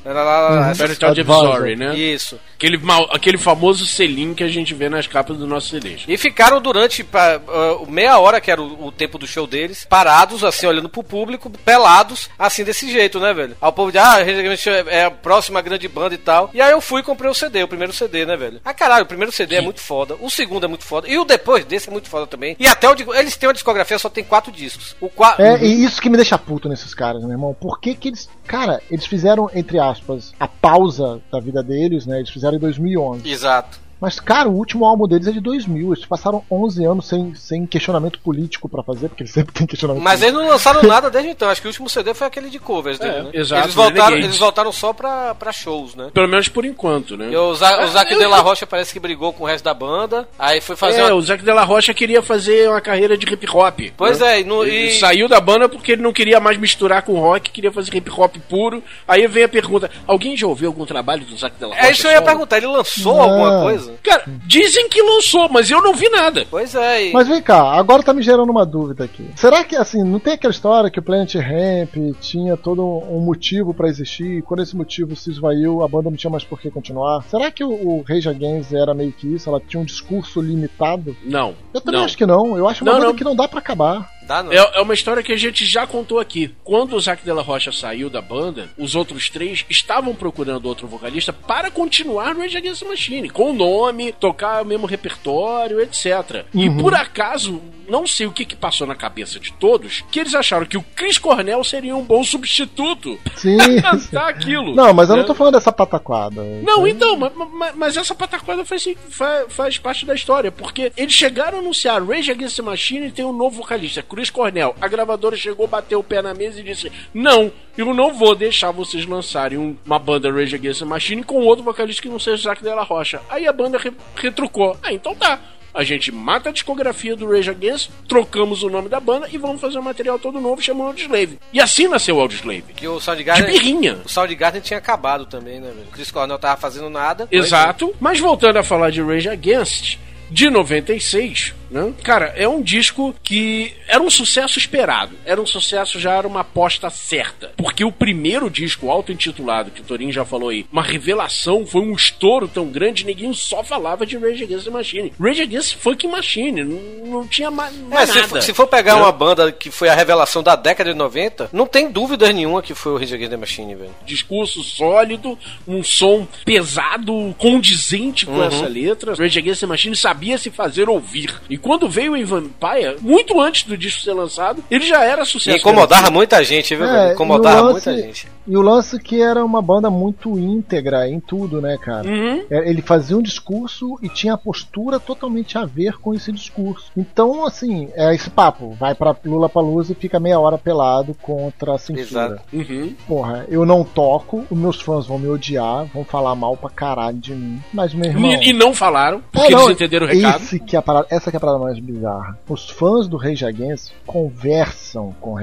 [0.06, 1.96] lá, lá, lá, lá, essas- Parental Advisory, né?
[1.96, 2.40] Isso.
[2.56, 6.04] Aquele, mal- aquele famoso selinho que a gente vê nas capas do nosso CDs.
[6.08, 7.40] E ficaram durante ah,
[7.88, 11.50] meia hora, que era o, o tempo do show deles, parados, assim, olhando pro público,
[11.50, 13.56] pelados, assim, desse jeito, né, velho?
[13.62, 14.18] Aí o povo de, ah,
[14.50, 16.50] Machine é a próxima grande banda e tal.
[16.54, 18.60] E aí eu fui e comprei o CD, o primeiro CD, né, velho?
[18.64, 21.26] Ah, caralho, o primeiro CD é muito foda, o segundo é muito foda, e o
[21.26, 22.56] depois desse é muito foda também.
[22.60, 22.96] E até o.
[23.16, 24.96] Eles têm uma discografia, só tem quatro discos.
[25.00, 25.36] O qua...
[25.38, 27.54] É, e isso que me deixa puto nesses caras, meu irmão.
[27.54, 28.30] Por que que eles.
[28.46, 32.20] Cara, eles fizeram, entre aspas, a pausa da vida deles, né?
[32.20, 33.28] Eles fizeram em 2011.
[33.30, 33.87] Exato.
[34.00, 35.94] Mas, cara, o último álbum deles é de 2000.
[35.94, 40.04] Eles passaram 11 anos sem, sem questionamento político pra fazer, porque eles sempre têm questionamento
[40.04, 40.38] Mas político.
[40.40, 41.50] eles não lançaram nada desde então.
[41.50, 43.30] Acho que o último CD foi aquele de covers dele, É, né?
[43.34, 46.10] exato, Eles voltaram, eles voltaram só pra, pra shows, né?
[46.14, 47.30] Pelo menos por enquanto, né?
[47.32, 49.74] E o Zac, o Zac De La Rocha parece que brigou com o resto da
[49.74, 50.28] banda.
[50.38, 51.16] Aí foi fazer É, uma...
[51.16, 53.80] o Zac de la Rocha queria fazer uma carreira de hip hop.
[53.98, 54.36] Pois né?
[54.38, 55.00] é, e, no, Ele e...
[55.00, 58.36] saiu da banda porque ele não queria mais misturar com rock, queria fazer hip hop
[58.50, 58.84] puro.
[59.08, 61.88] Aí vem a pergunta: alguém já ouviu algum trabalho do Zac de la Rocha?
[61.88, 63.22] É isso que eu ia perguntar, ele lançou Não.
[63.24, 63.87] alguma coisa?
[64.04, 66.46] Cara, dizem que lançou, mas eu não vi nada.
[66.50, 67.14] Pois é, e...
[67.14, 69.30] Mas vem cá, agora tá me gerando uma dúvida aqui.
[69.36, 73.74] Será que, assim, não tem aquela história que o Planet Ramp tinha todo um motivo
[73.74, 76.70] pra existir e quando esse motivo se esvaiu, a banda não tinha mais por que
[76.70, 77.24] continuar?
[77.24, 79.50] Será que o, o Rage Against era meio que isso?
[79.50, 81.16] Ela tinha um discurso limitado?
[81.24, 81.56] Não.
[81.74, 82.06] Eu também não.
[82.06, 82.58] acho que não.
[82.58, 83.16] Eu acho uma Não, banda não.
[83.16, 84.10] que não dá pra acabar.
[84.28, 84.52] Dá não.
[84.52, 86.54] É, é uma história que a gente já contou aqui.
[86.64, 90.88] Quando o Zac de la Rocha saiu da banda, os outros três estavam procurando outro
[90.88, 95.80] vocalista para continuar no Rage Against the Machine, com o nome, tocar o mesmo repertório,
[95.82, 96.46] etc.
[96.54, 100.36] E por acaso, não sei o que, que passou na cabeça de todos, que eles
[100.36, 103.58] acharam que o Chris Cornell seria um bom substituto Sim.
[103.82, 104.76] pra cantar aquilo.
[104.76, 105.22] não, mas eu né?
[105.22, 106.44] não tô falando dessa pataquada.
[106.64, 111.14] Não, então, ma- ma- mas, essa pataquada faz, fa- faz parte da história, porque eles
[111.14, 114.76] chegaram a anunciar Rage Against the Machine e tem um novo vocalista, Chris Cornell.
[114.82, 118.72] A gravadora chegou, bateu o pé na mesa e disse: Não, eu não vou deixar
[118.72, 122.42] vocês lançarem um- uma banda Rage Against the Machine com outro vocalista que não seja
[122.42, 123.22] Zac de la Rocha.
[123.30, 125.40] Aí a banda re- retrucou: Ah, então tá.
[125.72, 129.62] A gente mata a discografia do Rage Against, trocamos o nome da banda e vamos
[129.62, 131.38] fazer um material todo novo chamando Audioslave.
[131.54, 132.64] E assim nasceu o Audioslave.
[132.76, 133.46] Que o De Soundgarden...
[133.52, 134.00] birrinha.
[134.04, 135.86] O Soundgarden tinha acabado também, né, velho?
[135.88, 137.28] O Chris Cornell tava fazendo nada.
[137.32, 137.94] Exato.
[138.00, 140.00] Mas voltando a falar de Rage Against,
[140.30, 141.94] de 96, né?
[142.04, 145.16] Cara, é um disco que era um sucesso esperado.
[145.26, 147.52] Era um sucesso, já era uma aposta certa.
[147.58, 151.94] Porque o primeiro disco, auto-intitulado, que o Torinho já falou aí, uma revelação, foi um
[151.94, 155.14] estouro tão grande, ninguém só falava de Rage Against the Machine.
[155.20, 158.28] Rage Against the Fucking Machine, não, não tinha mais, É, mais se, nada.
[158.30, 159.02] for- se for pegar né?
[159.02, 162.74] uma banda que foi a revelação da década de 90, não tem dúvida nenhuma que
[162.74, 163.96] foi o Rage Against the Machine, velho.
[164.06, 168.44] discurso sólido, um som pesado, condizente com Uhum.
[168.44, 169.16] essa letra.
[169.16, 171.34] Rage Against the Machine sabia se fazer ouvir.
[171.50, 175.26] E quando veio o Vampire, muito antes do disco ser lançado, ele já era E
[175.26, 175.58] sucesso.
[175.58, 176.14] incomodava garantido.
[176.14, 177.10] muita gente, viu, É, velho?
[177.10, 178.28] e Incomodava lance- muita gente.
[178.48, 182.08] E o lance que era uma banda muito íntegra em tudo, né, cara?
[182.08, 182.44] Uhum.
[182.50, 186.92] É, Ele fazia um discurso e tinha a postura totalmente a ver com esse discurso.
[186.96, 188.74] Então, assim, é esse papo.
[188.80, 192.02] Vai pra Lula Palusa e fica meia hora pelado contra a censura.
[192.36, 192.42] Exato.
[192.54, 192.94] Uhum.
[193.08, 197.18] Porra, eu não toco, os meus fãs vão me odiar, vão falar mal pra caralho
[197.18, 197.62] de mim.
[197.74, 198.32] Mas, meu irmão.
[198.32, 200.42] E, e não falaram, É, porque não, eles entenderam o recado.
[200.44, 202.38] esse que é a parada- essa que é a parada mais bizarra.
[202.48, 205.38] Os fãs do Rage Against conversam com o.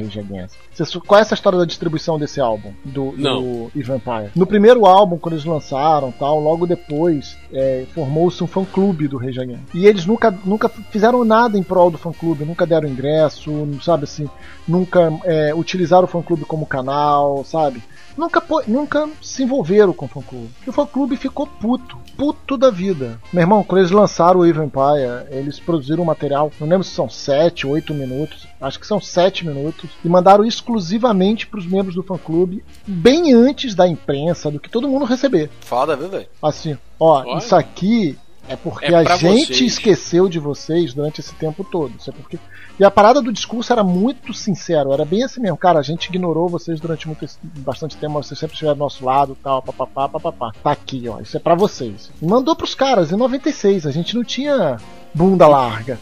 [0.72, 2.72] Você su- qual é essa história da distribuição desse álbum?
[2.94, 3.42] Do, Não.
[3.42, 4.30] do Empire.
[4.34, 9.40] No primeiro álbum, quando eles lançaram tal, logo depois é, formou-se um fã-clube do Rage
[9.40, 9.74] Against.
[9.74, 13.50] E eles nunca, nunca fizeram nada em prol do fã-clube, nunca deram ingresso,
[13.82, 14.28] sabe assim,
[14.66, 17.82] nunca é, utilizaram o fã-clube como canal, sabe?
[18.16, 20.50] Nunca, nunca se envolveram com o fã-clube.
[20.66, 23.20] E o fã-clube ficou puto, puto da vida.
[23.32, 26.94] Meu irmão, quando eles lançaram o Eve Empire, eles produziram um material, não lembro se
[26.94, 31.94] são 7, 8 minutos, acho que são 7 minutos, e mandaram exclusivamente para os membros
[31.94, 35.50] do fã-clube, bem antes da imprensa, do que todo mundo receber.
[35.60, 36.26] Foda, viu, velho?
[36.42, 37.38] Assim, ó, Olha.
[37.38, 38.16] isso aqui
[38.48, 39.60] é porque É a gente vocês.
[39.72, 41.92] esqueceu de vocês durante esse tempo todo.
[41.98, 42.38] Isso é porque...
[42.78, 45.56] E a parada do discurso era muito sincero, era bem assim mesmo.
[45.56, 47.24] Cara, a gente ignorou vocês durante muito,
[47.58, 50.52] bastante tempo, mas vocês sempre estiveram do nosso lado, tal, papapá, papapá.
[50.60, 52.10] Tá aqui, ó, isso é pra vocês.
[52.20, 54.78] E mandou pros caras, em 96, a gente não tinha
[55.14, 55.98] bunda larga.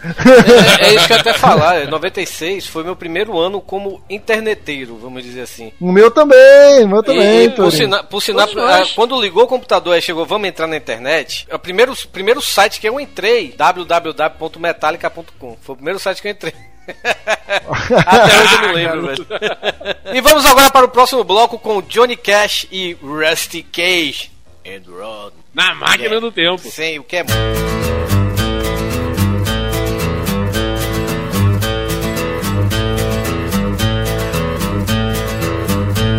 [0.80, 1.86] É, é isso que eu ia até falar.
[1.86, 5.72] 96 foi meu primeiro ano como interneteiro, vamos dizer assim.
[5.80, 8.56] o meu também, o meu também, E, por sinal, por nós.
[8.56, 12.80] ah, quando ligou o computador e chegou, vamos entrar na internet, o primeiro, primeiro site
[12.80, 15.56] que eu entrei, www.metallica.com.
[15.60, 16.54] Foi o primeiro site que eu entrei.
[18.06, 19.26] Até hoje eu me lembro, velho.
[20.12, 24.32] E vamos agora para o próximo bloco com Johnny Cash e Rusty Cage.
[24.66, 25.32] And Rod.
[25.54, 26.70] Na máquina do tempo.
[26.70, 27.24] Sem o que é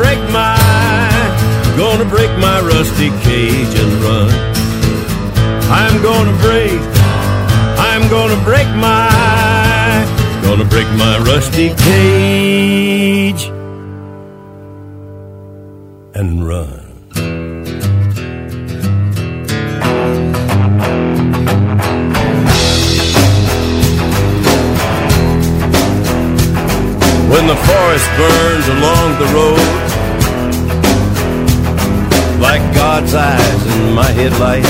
[0.00, 0.56] break my,
[1.76, 4.30] gonna break my rusty cage and run.
[5.70, 6.80] I'm gonna break,
[7.90, 9.10] I'm gonna break my,
[10.42, 13.44] gonna break my rusty cage
[16.14, 16.78] and run.
[27.32, 29.89] When the forest burns along the road
[32.40, 34.68] Like God's eyes in my headlights.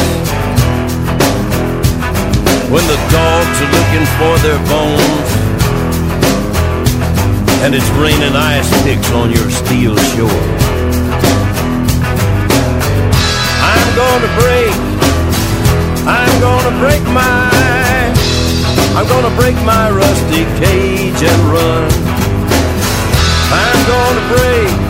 [2.71, 5.31] When the dogs are looking for their bones
[7.65, 10.45] And it's raining ice picks on your steel shore.
[13.73, 14.75] I'm gonna break
[16.07, 17.51] I'm gonna break my
[19.01, 21.89] I'm gonna break my rusty cage and run.
[23.49, 24.90] I'm gonna break,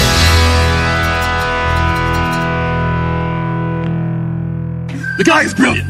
[5.21, 5.87] The guy is brilliant.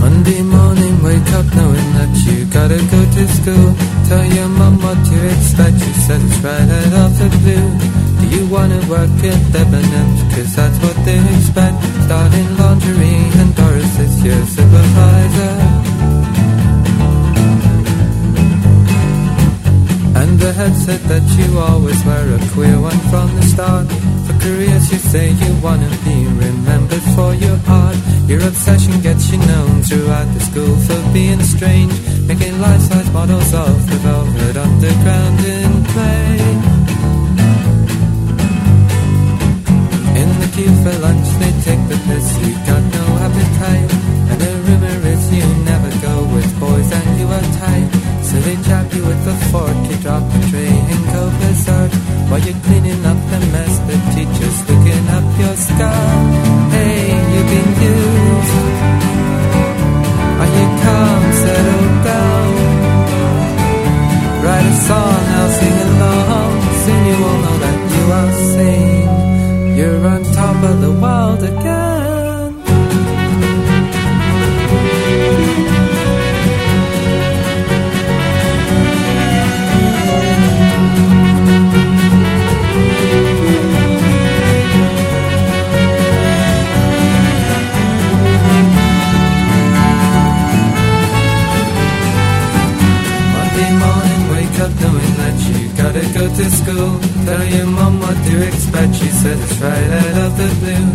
[0.00, 3.74] Monday morning, wake up knowing that you gotta go to school.
[4.08, 8.01] Tell your mum what you expect, she says it's right out of the blue.
[8.22, 10.20] Do you wanna work at Debenhams?
[10.32, 11.76] Cause that's what they expect.
[12.06, 15.54] Starting lingerie and Doris is your supervisor.
[20.20, 23.86] And the head said that you always were a queer one from the start.
[24.26, 27.98] For careers you say you wanna be remembered for your art.
[28.28, 31.92] Your obsession gets you known throughout the school for being strange.
[32.30, 36.71] Making life-size models of the velvet underground in play.
[40.62, 42.26] You for lunch, they take the piss.
[42.46, 43.90] You got no appetite,
[44.30, 47.88] and the rumor is you never go with boys and you are tight.
[48.28, 51.92] So they jab you with a fork, you drop the tray and go berserk
[52.28, 53.74] while you're cleaning up the mess.
[53.88, 56.26] The teacher's looking up your skirt.
[56.74, 58.56] Hey, you've been used.
[60.42, 62.50] Are you calm, settle down?
[64.42, 66.52] Write a song, I'll sing along.
[66.82, 69.01] Soon you will know that you are sane.
[69.76, 72.52] You're on top of the world again.
[93.34, 97.00] Monday morning, wake up knowing that you gotta go to school.
[97.24, 97.66] Tell your
[98.94, 100.88] she said it's right out of the blue.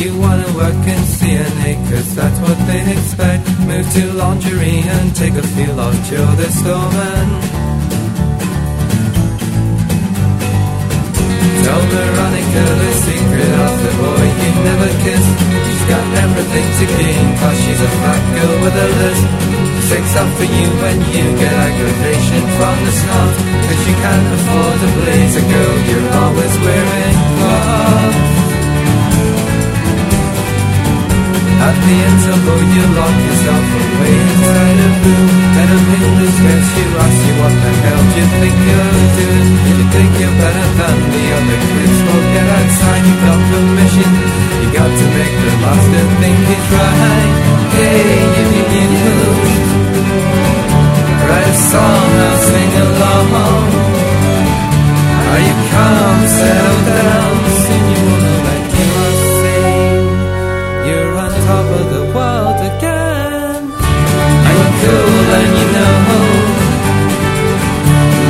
[0.00, 3.44] You wanna work in CNA, cause that's what they expect.
[3.68, 7.28] Move to lingerie and take a feel off Joe the Stoneman.
[11.64, 15.34] Tell Veronica the secret of the boy you never kissed.
[15.66, 19.49] She's got everything to gain, cause she's a fat girl with a list.
[19.90, 23.34] Six up for you when you get aggravation from the snuff.
[23.66, 28.59] Cause you can't afford a blazer, girl, you're always wearing gloves.
[31.60, 35.28] At the interval, you lock yourself away inside a room.
[35.60, 39.50] And a minute scares you, asks you what the hell do you think you're doing?
[39.68, 44.10] You think you're better than the other kids, well, get outside, you got permission.
[44.60, 47.32] You got to make the master think it's right.
[47.76, 49.40] Hey, if you need help.
[51.28, 53.68] Write a song, I'll sing along.
[55.28, 57.32] Are you calm, settle down?
[57.62, 58.49] Soon you will
[61.84, 63.62] the world again.
[64.50, 65.98] You're cool and you know.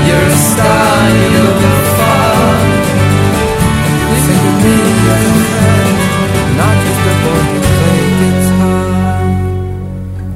[0.07, 1.01] You're a star,
[1.35, 1.57] you're
[1.99, 2.67] fun.
[4.25, 5.97] So you need your friend,
[6.61, 9.23] not just a boy who plays guitar.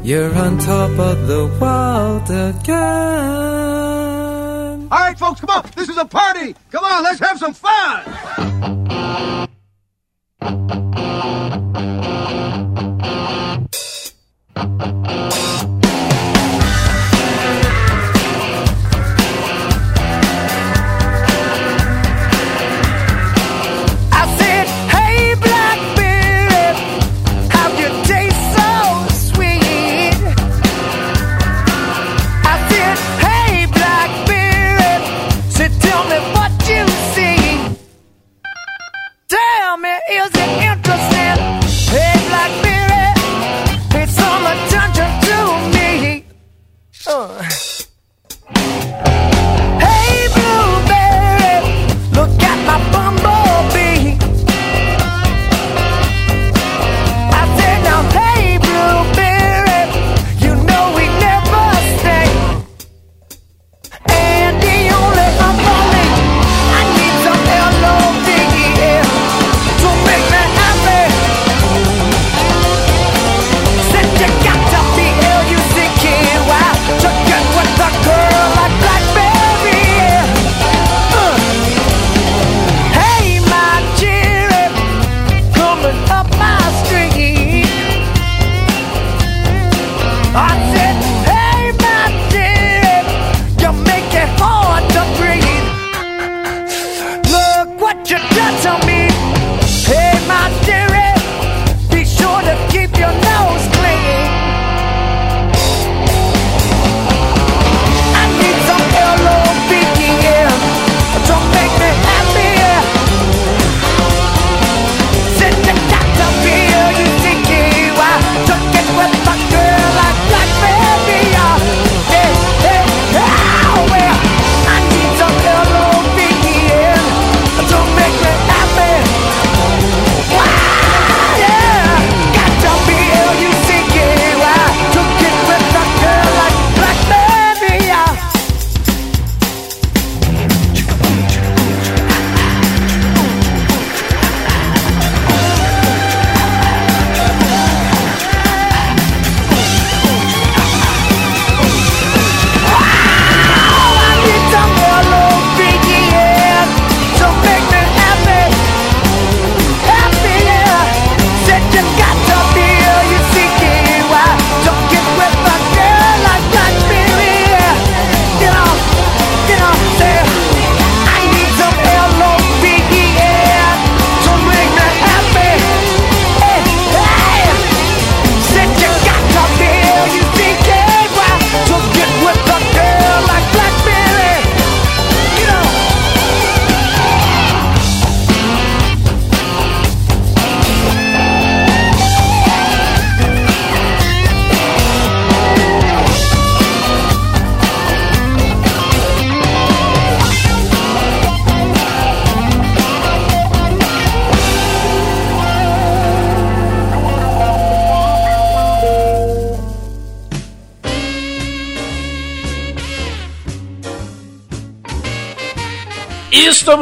[0.04, 2.84] You're on top of the world again.
[4.90, 5.62] All right, folks, come on.
[5.74, 6.54] This is a party.
[6.70, 8.13] Come on, let's have some fun.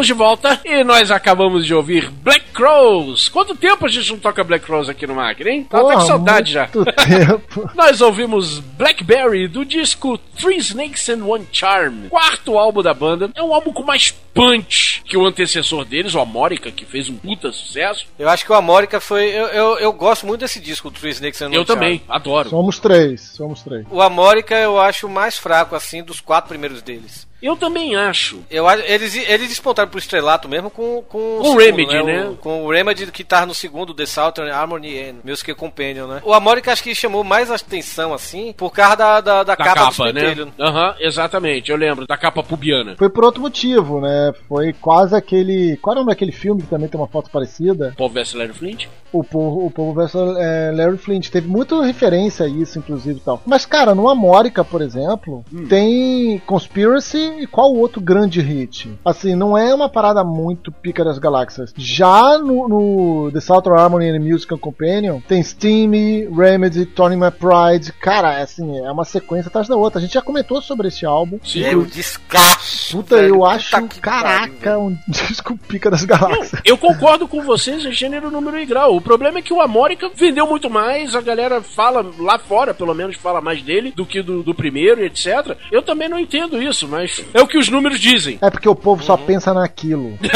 [0.03, 3.29] Estamos de volta e nós acabamos de ouvir Black Crows.
[3.29, 5.65] Quanto tempo a gente não toca Black Crows aqui no Máquina, hein?
[5.65, 6.67] Tá até com saudade já.
[7.07, 7.71] tempo.
[7.77, 13.31] Nós ouvimos Blackberry do disco Three Snakes and One Charm, quarto álbum da banda.
[13.35, 17.17] É um álbum com mais punch que o antecessor deles, o Amorica, que fez um
[17.17, 18.07] puta sucesso.
[18.19, 19.27] Eu acho que o Amorica foi.
[19.27, 22.17] Eu, eu, eu gosto muito desse disco, o Three Snakes and Eu One também, Charm.
[22.17, 22.49] adoro.
[22.49, 23.87] Somos três, somos três.
[23.89, 27.31] O Amorica eu acho o mais fraco, assim, dos quatro primeiros deles.
[27.43, 28.39] Eu também acho.
[28.51, 32.27] Eu acho, eles, eles despontaram pro estrelato mesmo com, com O segundo, Remedy, né?
[32.29, 36.23] O- com o Remedy que tá no segundo, The Southern Harmony and Music Companion, né?
[36.25, 39.75] O Amorica acho que chamou mais atenção, assim, por causa da, da, da Da capa,
[39.91, 40.53] capa, do né?
[40.61, 42.95] Aham, exatamente, eu lembro, da capa pubiana.
[42.97, 44.33] Foi por outro motivo, né?
[44.49, 45.77] Foi quase aquele.
[45.79, 47.95] Qual é o nome daquele filme que também tem uma foto parecida?
[47.97, 48.87] Paul Vesseler Flint?
[49.13, 51.29] O povo, o povo versus é, Larry Flint.
[51.29, 53.43] Teve muita referência a isso, inclusive e tal.
[53.45, 58.91] Mas, cara, no Amórica, por exemplo, tem Conspiracy e qual outro grande hit?
[59.05, 61.73] Assim, não é uma parada muito pica das galáxias.
[61.77, 67.93] Já no, no The Southern Harmony and Musical Companion, tem Steamy, Remedy, Tony McBride.
[67.93, 69.99] Cara, assim, é uma sequência atrás da outra.
[69.99, 71.39] A gente já comentou sobre esse álbum.
[71.45, 71.65] Sim.
[71.65, 72.97] É um descasso.
[72.97, 73.37] Puta, velho.
[73.37, 76.61] eu acho, que caraca, pariu, um disco pica das galáxias.
[76.65, 78.97] Eu concordo com vocês em gênero, número e grau.
[78.97, 82.95] O problema é que o Amorica vendeu muito mais, a galera fala, lá fora pelo
[82.95, 85.57] menos, fala mais dele do que do, do primeiro etc.
[85.71, 88.39] Eu também não entendo isso, mas é o que os números dizem.
[88.43, 90.19] É porque o povo só pensa naquilo.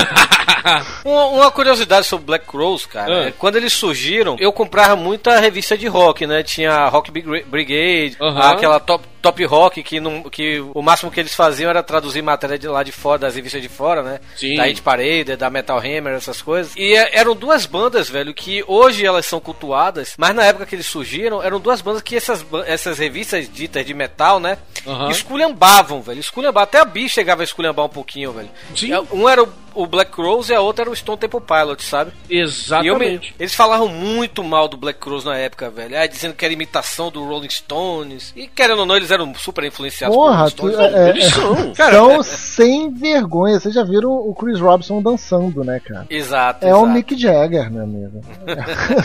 [1.04, 5.78] Uma, uma curiosidade sobre Black Crowes, cara, é, quando eles surgiram, eu comprava muita revista
[5.78, 6.42] de rock, né?
[6.42, 8.50] Tinha a Rock Brig- Brigade, Aham.
[8.50, 12.58] aquela top, top Rock, que, não, que o máximo que eles faziam era traduzir matéria
[12.58, 14.20] de lá de fora, das revistas de fora, né?
[14.36, 14.56] Sim.
[14.56, 16.72] Da Hit Parade, da Metal Hammer, essas coisas.
[16.76, 20.74] E é, eram duas bandas, velho, que hoje elas são cultuadas, mas na época que
[20.76, 24.58] eles surgiram, eram duas bandas que essas, essas revistas ditas de metal, né?
[24.86, 25.10] Aham.
[25.10, 26.20] Esculhambavam, velho.
[26.20, 26.62] Esculhambavam.
[26.62, 28.50] Até a Bi chegava a esculhambar um pouquinho, velho.
[28.74, 28.92] Sim.
[29.12, 32.12] Um era o, o Black Rose e a outra era o Stone Temple Pilot, sabe?
[32.28, 33.34] E eu me- Exatamente.
[33.38, 35.96] eles falavam muito mal do Black Crowes na época, velho.
[35.98, 38.32] Aí dizendo que era imitação do Rolling Stones.
[38.36, 40.94] E querendo ou não, eles eram super influenciados Porra, pelo tu, Rolling Stones.
[40.96, 41.74] é, Eles são.
[41.74, 43.58] são sem vergonha.
[43.60, 46.06] Vocês já viram o Chris Robinson dançando, né, cara?
[46.10, 46.64] Exato.
[46.66, 46.92] É o exato.
[46.92, 48.20] Mick Jagger, meu amigo.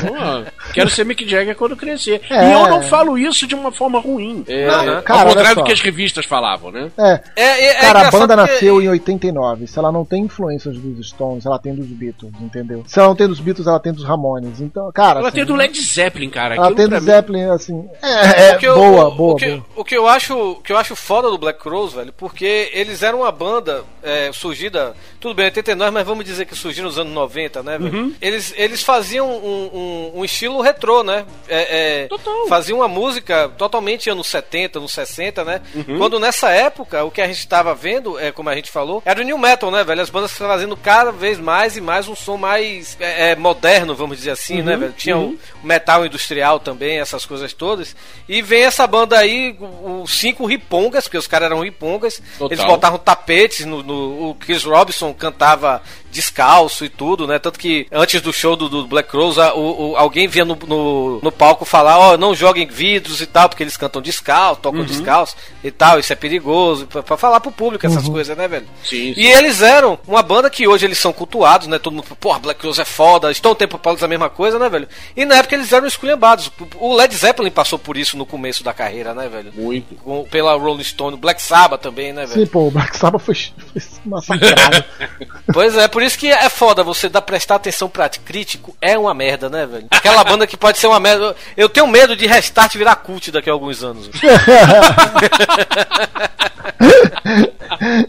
[0.01, 2.21] Pô, quero ser Mick Jagger quando crescer.
[2.31, 2.49] É.
[2.49, 4.43] E eu não falo isso de uma forma ruim.
[4.47, 5.01] É, Não, né?
[5.01, 6.89] cara, Ao olha contrário do que as revistas falavam, né?
[6.97, 9.67] É, É, é, é cara, a banda porque- nasceu em 89.
[9.67, 10.27] Se ela não tem
[10.61, 12.83] influências dos Stones, ela tem dos Beatles, entendeu?
[12.87, 14.61] Se ela não tem dos Beatles, ela tem dos Ramones.
[14.61, 15.19] Então, cara.
[15.19, 16.55] Ela assim, tem do Led Zeppelin, cara.
[16.55, 17.89] Ela tem do mim- Zeppelin, assim.
[18.01, 19.65] É, é eu- boa, o- boa, o que, boa.
[19.75, 23.01] O que eu acho, o que eu acho foda do Black Crowes, velho, porque eles
[23.03, 27.13] eram uma banda é, surgida, tudo bem, 89, mas vamos dizer que surgiu nos anos
[27.13, 27.95] 90, né, velho?
[27.95, 28.13] Uhum.
[28.19, 31.25] Eles, eles faziam um, um- um estilo retrô, né?
[31.47, 32.47] É, é, Total.
[32.47, 35.61] Faziam uma música totalmente anos 70, anos 60, né?
[35.75, 35.97] Uhum.
[35.99, 39.19] Quando nessa época, o que a gente estava vendo, é, como a gente falou, era
[39.21, 40.01] o New Metal, né, velho?
[40.01, 44.17] As bandas fazendo cada vez mais e mais um som mais é, é, moderno, vamos
[44.17, 44.65] dizer assim, Uhum.
[44.65, 44.91] né, velho?
[44.97, 47.95] Tinha o metal industrial também, essas coisas todas.
[48.27, 49.55] E vem essa banda aí,
[50.03, 52.21] os cinco ripongas, porque os caras eram ripongas.
[52.37, 52.51] Total.
[52.51, 55.81] Eles botavam tapetes no, no- O Chris Robinson cantava
[56.11, 57.39] descalço e tudo, né?
[57.39, 60.55] Tanto que antes do show do, do Black Rose, a- o, o- alguém via no,
[60.67, 64.81] no, no palco falar: Ó, não joguem vidros e tal, porque eles cantam descalço, tocam
[64.81, 64.85] Uhum.
[64.85, 66.87] descalço e tal, isso é perigoso.
[66.87, 68.65] Pra, pra falar pro público essas coisas, né, velho?
[68.83, 69.19] Sim, sim.
[69.19, 71.79] E eles eram uma banda que hoje eles são cultuados, né?
[71.79, 73.31] Todo mundo, porra, Black Rose é foda,
[73.61, 74.87] Temple Pilots é a mesma coisa, né, velho?
[75.15, 76.51] E na época eles eram esculhambados.
[76.75, 79.51] O Led Zeppelin passou por isso no começo da carreira, né, velho?
[79.55, 79.93] Muito.
[79.95, 82.41] Com- pela Rolling Stone, Black Sabbath também, né, velho?
[82.41, 84.83] Sim, pô, o Black Sabbath foi, foi massacrado.
[85.53, 89.13] Pois é, por isso que é foda você dar prestar atenção pra crítico, é uma
[89.13, 89.87] merda, né, velho?
[89.91, 91.35] Aquela banda que pode ser uma merda.
[91.55, 94.09] Eu tenho medo de restart virar cult daqui a alguns anos.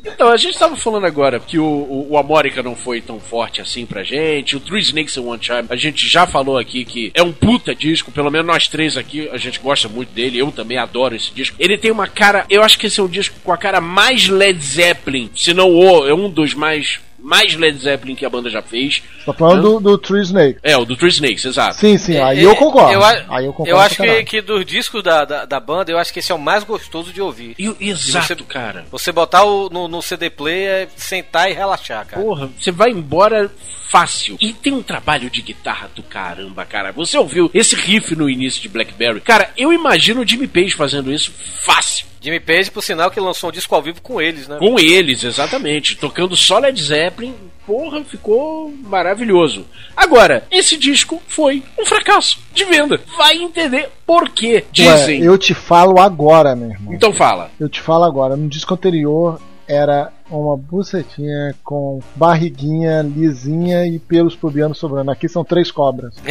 [0.04, 3.60] Então, a gente tava falando agora que o, o, o Amorica não foi tão forte
[3.60, 4.56] assim pra gente.
[4.56, 7.74] O Three Snakes and One Charm, a gente já falou aqui que é um puta
[7.74, 10.38] disco, pelo menos nós três aqui, a gente gosta muito dele.
[10.38, 11.56] Eu também adoro esse disco.
[11.58, 14.28] Ele tem uma cara, eu acho que esse é um disco com a cara mais
[14.28, 18.50] Led Zeppelin, se não o, é um dos mais mais Led Zeppelin que a banda
[18.50, 19.02] já fez.
[19.24, 20.58] Tá falando do, do Tree Snake.
[20.62, 21.76] É, o do Three Snakes, exato.
[21.76, 22.92] Sim, sim, aí É, eu concordo.
[22.92, 23.70] Eu, aí eu concordo.
[23.70, 26.34] eu acho que, que dos discos da, da, da banda, eu acho que esse é
[26.34, 27.54] o mais gostoso de ouvir.
[27.58, 28.84] E, exato, você- cara.
[28.90, 32.22] Você botar o, no, no CD player, sentar e relaxar, cara.
[32.22, 33.50] Porra, você vai embora
[33.90, 34.36] fácil.
[34.40, 36.92] E tem um trabalho de guitarra do caramba, cara.
[36.92, 39.20] Você ouviu esse riff no início de Blackberry?
[39.20, 41.30] Cara, eu imagino o Jimmy Page fazendo isso
[41.64, 42.06] fácil.
[42.22, 44.56] Jimmy Page, por sinal, que lançou um disco ao vivo com eles, né?
[44.58, 45.96] Com eles, exatamente.
[45.96, 47.34] Tocando só Led Zeppelin.
[47.66, 49.66] Porra, ficou maravilhoso.
[49.96, 53.00] Agora, esse disco foi um fracasso de venda.
[53.16, 54.54] Vai entender por quê.
[54.54, 55.22] Ué, Dizem.
[55.22, 56.94] eu te falo agora, meu irmão.
[56.94, 57.50] Então fala.
[57.58, 58.36] Eu te falo agora.
[58.36, 65.10] No disco anterior era uma bucetinha com barriguinha lisinha e pelos pubianos sobrando.
[65.10, 66.14] Aqui são três cobras.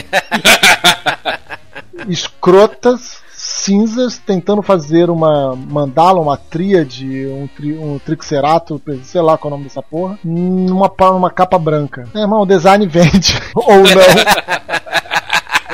[2.08, 3.21] Escrotas,
[3.52, 9.54] cinzas, tentando fazer uma mandala, uma tríade, um, tri, um trixerato, sei lá qual é
[9.54, 12.08] o nome dessa porra, numa, numa capa branca.
[12.14, 13.40] É, irmão, o design vende.
[13.56, 14.72] Ou não.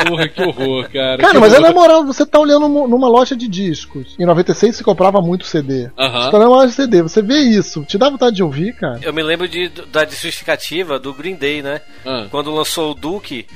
[0.07, 1.17] Porra, que horror, cara.
[1.17, 1.69] Cara, que mas é horror.
[1.69, 4.15] na moral, você tá olhando numa loja de discos.
[4.19, 5.89] Em 96 se comprava muito CD.
[5.97, 6.23] Aham.
[6.23, 7.83] Você tá olhando uma loja de CD, você vê isso.
[7.83, 8.99] Te dá vontade de ouvir, cara?
[9.01, 11.81] Eu me lembro de, da justificativa do Green Day, né?
[12.05, 12.27] Ah.
[12.29, 13.47] Quando lançou o Duke,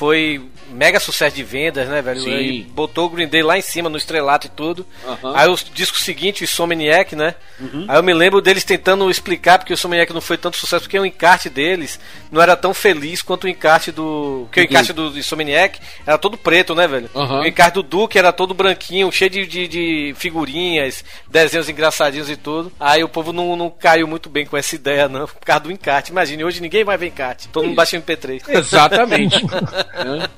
[0.00, 0.40] foi
[0.70, 2.22] mega sucesso de vendas, né, velho?
[2.22, 2.32] Sim.
[2.32, 4.86] Aí botou o Green Day lá em cima, no estrelato e tudo.
[5.06, 5.34] Aham.
[5.36, 7.34] Aí o disco seguinte, o Insomniac, né?
[7.60, 7.84] Uhum.
[7.86, 10.98] Aí eu me lembro deles tentando explicar porque o Insomniac não foi tanto sucesso, porque
[10.98, 12.00] o encarte deles
[12.32, 14.44] não era tão feliz quanto o encarte do.
[14.46, 17.10] Porque o encarte do Insomniac era todo preto, né, velho?
[17.14, 22.36] O encarte do Duke era todo branquinho, cheio de, de, de figurinhas, desenhos engraçadinhos e
[22.36, 22.72] tudo.
[22.80, 25.70] Aí o povo não, não caiu muito bem com essa ideia, não, por causa do
[25.70, 26.10] encarte.
[26.10, 27.48] Imagine, hoje ninguém vai ver encarte.
[27.48, 28.48] Todo mundo baixa MP3.
[28.48, 29.36] Exatamente.
[29.94, 30.28] Né?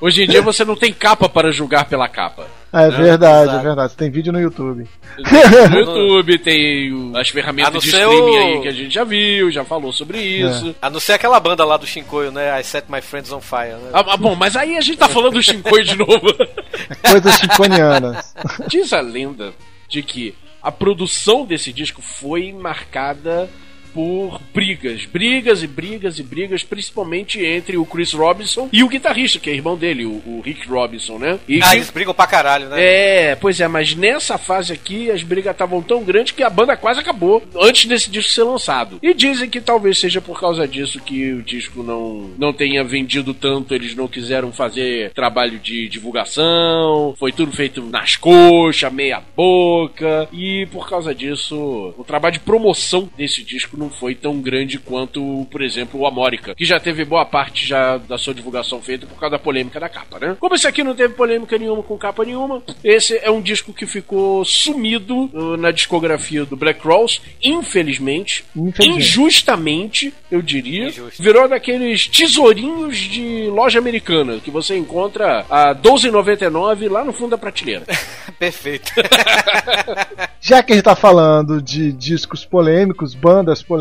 [0.00, 2.46] Hoje em dia você não tem capa para julgar pela capa.
[2.72, 3.58] É verdade, Exato.
[3.58, 3.94] é verdade.
[3.94, 4.86] Tem vídeo no YouTube.
[5.18, 9.64] No YouTube tem as ferramentas de streaming o- aí que a gente já viu, já
[9.64, 10.74] falou sobre isso.
[10.82, 12.60] A não ser aquela banda lá do Shinkoio, né?
[12.60, 13.90] I Set My Friends on Fire, né?
[13.92, 16.20] Ah, ah, bom, mas aí a gente tá falando do Shinkoi de novo.
[17.08, 18.34] Coisas chiconianas.
[18.68, 19.52] Diz a lenda
[19.88, 23.48] de que a produção desse disco foi marcada
[23.94, 29.38] por brigas, brigas e brigas e brigas, principalmente entre o Chris Robinson e o guitarrista,
[29.38, 31.38] que é irmão dele, o, o Rick Robinson, né?
[31.48, 32.76] E Ah, que- eles brigam pra caralho, né?
[32.78, 36.76] É, pois é, mas nessa fase aqui as brigas estavam tão grandes que a banda
[36.76, 38.98] quase acabou antes desse disco ser lançado.
[39.02, 43.32] E dizem que talvez seja por causa disso que o disco não, não tenha vendido
[43.32, 50.28] tanto, eles não quiseram fazer trabalho de divulgação, foi tudo feito nas coxas, meia boca,
[50.32, 55.46] e por causa disso o trabalho de promoção desse disco não foi tão grande quanto,
[55.50, 59.18] por exemplo, o Amórica, que já teve boa parte já da sua divulgação feita por
[59.18, 60.36] causa da polêmica da capa, né?
[60.38, 63.86] Como esse aqui não teve polêmica nenhuma com capa nenhuma, esse é um disco que
[63.86, 68.98] ficou sumido uh, na discografia do Black Cross, infelizmente, Infelizmente.
[68.98, 71.22] injustamente, eu diria, Injusto.
[71.22, 77.38] virou daqueles tesourinhos de loja americana que você encontra a R$12,99 lá no fundo da
[77.38, 77.84] prateleira.
[78.38, 78.92] Perfeito.
[80.40, 83.73] Já que a gente tá falando de discos polêmicos, bandas polêmicas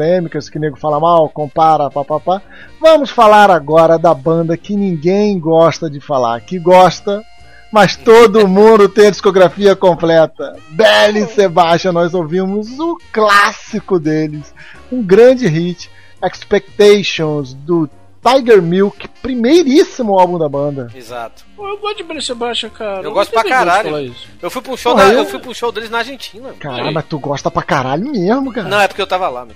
[0.52, 2.41] que o nego fala mal, compara, papapá,
[2.80, 7.24] vamos falar agora da banda que ninguém gosta de falar, que gosta,
[7.72, 10.56] mas todo mundo tem a discografia completa.
[10.70, 14.54] Belly Sebastian, nós ouvimos o clássico deles,
[14.91, 15.89] um grande hit,
[16.24, 17.89] Expectations, do
[18.24, 20.89] Tiger Milk, primeiríssimo álbum da banda.
[20.96, 21.44] Exato.
[21.68, 22.99] Eu gosto de Bressa Baixa, cara.
[22.99, 24.14] Eu Não gosto pra caralho.
[24.41, 26.53] Eu fui um show, Porra, da- eu- eu fui pra um show deles na Argentina.
[26.59, 28.68] Caralho, mas tu gosta pra caralho mesmo, cara.
[28.68, 29.45] Não, é porque eu tava lá.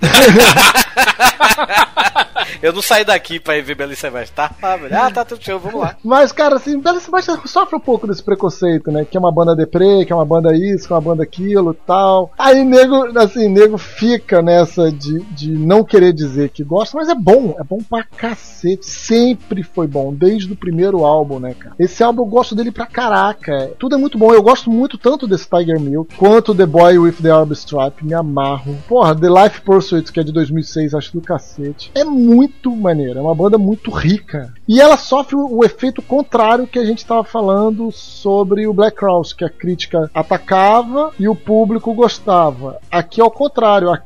[2.62, 4.48] eu não saí daqui pra ir ver Belo Sebastião.
[4.60, 4.96] Tá velho.
[4.96, 5.96] Ah, tá tudo show, vamos lá.
[6.04, 9.04] Mas, cara, assim, Bela Sebastião sofre um pouco desse preconceito, né?
[9.04, 11.74] Que é uma banda deprê, que é uma banda isso, que é uma banda aquilo
[11.74, 12.32] tal.
[12.38, 17.14] Aí, nego, assim, nego fica nessa de, de não querer dizer que gosta, mas é
[17.14, 18.86] bom, é bom pra cacete.
[18.86, 21.74] Sempre foi bom, desde o primeiro álbum, né, cara?
[21.78, 23.72] Esse álbum eu gosto dele pra caraca.
[23.78, 24.32] Tudo é muito bom.
[24.32, 28.04] Eu gosto muito tanto desse Tiger Milk quanto The Boy with the Orb Stripe.
[28.04, 28.76] Me amarro.
[28.88, 31.90] Porra, The Life Pursuit, que é de 2006, acho do cacete.
[31.94, 33.18] É muito maneiro.
[33.18, 34.52] É uma banda muito rica.
[34.66, 39.32] E ela sofre o, efeito contrário que a gente tava falando sobre o Black Cross,
[39.32, 42.78] que a crítica atacava e o público gostava.
[42.90, 43.90] Aqui é o contrário.
[43.90, 44.00] A,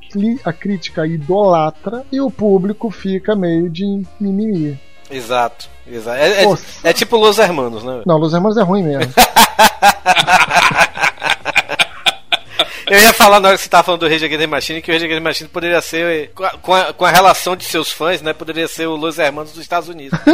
[0.44, 4.78] a crítica idolatra e o público fica meio de mimimi.
[5.12, 5.68] Exato.
[5.86, 6.16] Exato.
[6.18, 6.56] É, é-
[6.90, 8.02] é tipo Los Hermanos, né?
[8.06, 9.12] Não, Los Hermanos é ruim mesmo.
[12.94, 14.90] Eu ia falar na hora que você tava falando do Rage Against the Machine que
[14.90, 16.30] o Rage Against the Machine poderia ser, eh,
[16.60, 18.34] com a, com a- relação de seus fãs, né?
[18.34, 20.18] Poderia ser o Los Hermanos dos Estados Unidos.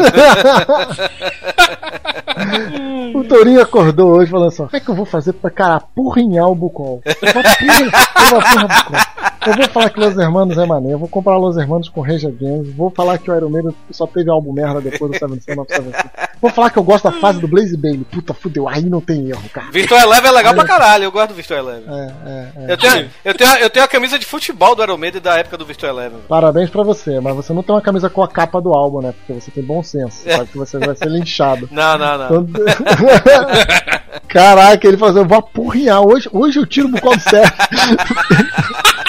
[3.15, 6.49] O Tourinho acordou hoje falando assim: como é que eu vou fazer pra cara apurrinhar
[6.49, 7.03] o Bucol?
[7.05, 9.49] Eu vou eu vou o.
[9.51, 12.27] Eu vou falar que Los Hermanos é maneiro, eu vou comprar Los Hermanos com Rage
[12.27, 15.61] Against, vou falar que o Iron Maiden só teve álbum merda depois do Seven Sun
[15.61, 16.09] of Seven Sun.
[16.41, 18.05] Vou falar que eu gosto da fase do Blaze Bailey.
[18.11, 19.71] Puta, fudeu, aí não tem erro, cara.
[19.73, 21.85] Virtual Eleven é legal pra caralho, eu gosto do Virtual Eleven.
[21.89, 22.73] É, é, é.
[22.73, 25.57] Eu tenho, eu, tenho, eu tenho a camisa de futebol do Iron Maiden da época
[25.59, 26.21] do Virtual Eleven.
[26.29, 29.13] Parabéns pra você, mas você não tem uma camisa com a capa do álbum, né?
[29.13, 31.69] Porque você tem bom senso, você sabe que você vai ser linchado.
[31.73, 32.41] Não, não, não.
[32.43, 32.65] Então-
[34.29, 36.01] Caraca, ele falou assim, eu vou apurrinhar.
[36.03, 37.51] Hoje, hoje eu tiro o Bucol do sério.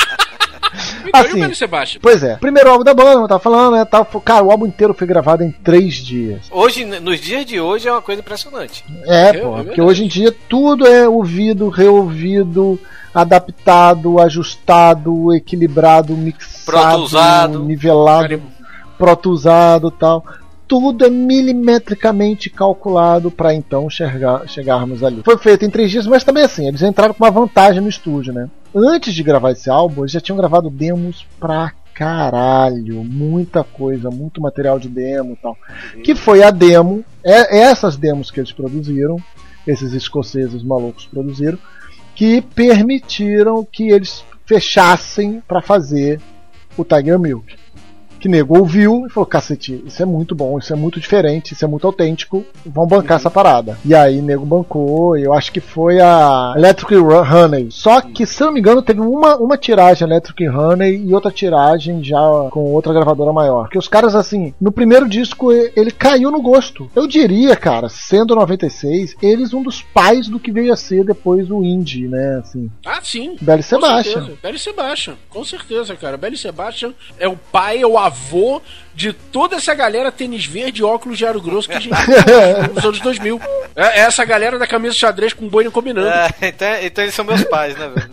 [1.09, 1.99] Então, e Assim, o Belo Sebastião?
[2.01, 3.85] Pois é, primeiro álbum da banda, como eu tava falando, né?
[3.85, 6.41] Tava, cara, o álbum inteiro foi gravado em três dias.
[6.51, 8.85] Hoje, nos dias de hoje, é uma coisa impressionante.
[9.05, 12.79] É, É, porra, é porque hoje em dia tudo é ouvido, reouvido,
[13.13, 17.63] adaptado, ajustado, equilibrado, mixado, Proto-usado.
[17.63, 18.41] nivelado, Cara,
[18.97, 20.23] proto-usado tal.
[20.67, 25.21] Tudo é milimetricamente calculado para então chegar, chegarmos ali.
[25.25, 28.31] Foi feito em três dias, mas também assim, eles entraram com uma vantagem no estúdio,
[28.31, 28.47] né?
[28.73, 33.03] Antes de gravar esse álbum, eles já tinham gravado demos pra caralho.
[33.03, 35.57] Muita coisa, muito material de demo e tal.
[36.03, 39.17] Que foi a demo, é, é essas demos que eles produziram,
[39.67, 41.57] esses escoceses malucos produziram,
[42.15, 46.21] que permitiram que eles fechassem para fazer
[46.77, 47.55] o Tiger Milk.
[48.19, 51.63] Que nego ouviu e falou: cacete, isso é muito bom, isso é muito diferente, isso
[51.63, 53.77] é muito autêntico, vão bancar essa parada.
[53.85, 57.67] E aí nego bancou, eu acho que foi a Electric Honey.
[57.71, 62.03] Só que, se não me engano, teve uma, uma tiragem Electric Honey e outra tiragem
[62.03, 62.19] já
[62.51, 63.63] com outra gravadora maior.
[63.63, 66.89] Porque os caras, assim, no primeiro disco ele caiu no gosto.
[66.95, 71.49] Eu diria, cara, sendo 96, eles um dos pais do que veio a ser depois
[71.49, 72.39] o indie, né?
[72.43, 73.35] Assim, Ah, sim.
[73.41, 74.13] Belly Com Sebastian.
[74.13, 74.37] certeza.
[74.41, 76.17] Belly Sebastian, com certeza, cara.
[76.17, 78.08] Belly Sebastian é o pai, é o avô
[78.93, 82.73] de toda essa galera tênis verde e óculos de aro grosso que a gente viu
[82.73, 83.41] nos anos 2000.
[83.75, 86.09] É, é essa galera da camisa xadrez com boina combinando.
[86.09, 88.09] É, então, então eles são meus pais, né, velho?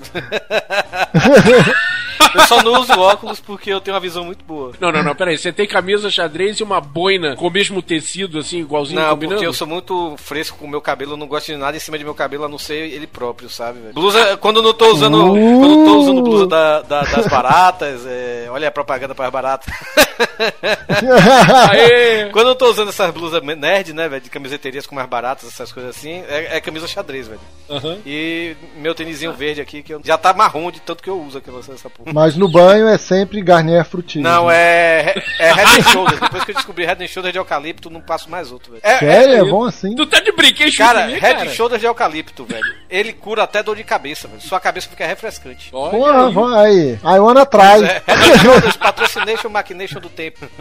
[2.34, 4.72] eu só não uso óculos porque eu tenho uma visão muito boa.
[4.80, 5.36] Não, não, não, peraí.
[5.38, 9.36] Você tem camisa xadrez e uma boina com o mesmo tecido, assim, igualzinho Não, combinando?
[9.36, 11.80] porque eu sou muito fresco com o meu cabelo, eu não gosto de nada em
[11.80, 13.94] cima de meu cabelo, a não ser ele próprio, sabe, velho?
[13.94, 15.18] Blusa, quando eu não tô usando.
[15.30, 19.32] Quando eu tô usando blusa da- da- das baratas, é, olha a propaganda para as
[19.32, 19.74] baratas.
[21.70, 22.30] Aê!
[22.32, 25.72] Quando eu tô usando essas blusas nerd, né, velho, de camiseterias com mais baratas, essas
[25.72, 27.40] coisas assim, é, é camisa xadrez, velho.
[27.70, 27.98] Aham.
[28.06, 31.38] E meu tênisinho verde aqui, que eu- já tá marrom de tanto que eu uso
[31.38, 32.12] aquela, essa porra.
[32.16, 34.20] Mas no banho é sempre Garnier Frutti.
[34.20, 36.18] Não, é, é Head and Shoulders.
[36.18, 38.80] Depois que eu descobri Head and Shoulders de eucalipto, não passo mais outro, velho.
[38.82, 39.34] É, Sério?
[39.34, 39.94] É bom assim?
[39.94, 41.50] Tu tá de brinquedo Cara, comigo, Head cara?
[41.50, 42.64] and Shoulders de eucalipto, velho.
[42.88, 44.40] Ele cura até dor de cabeça, velho.
[44.40, 45.68] Sua cabeça fica refrescante.
[45.74, 46.32] Olha Porra, aí.
[46.32, 46.92] vamos aí.
[47.04, 47.84] I wanna try.
[47.84, 50.48] É, Head and Shoulders, patrocination, machination do tempo.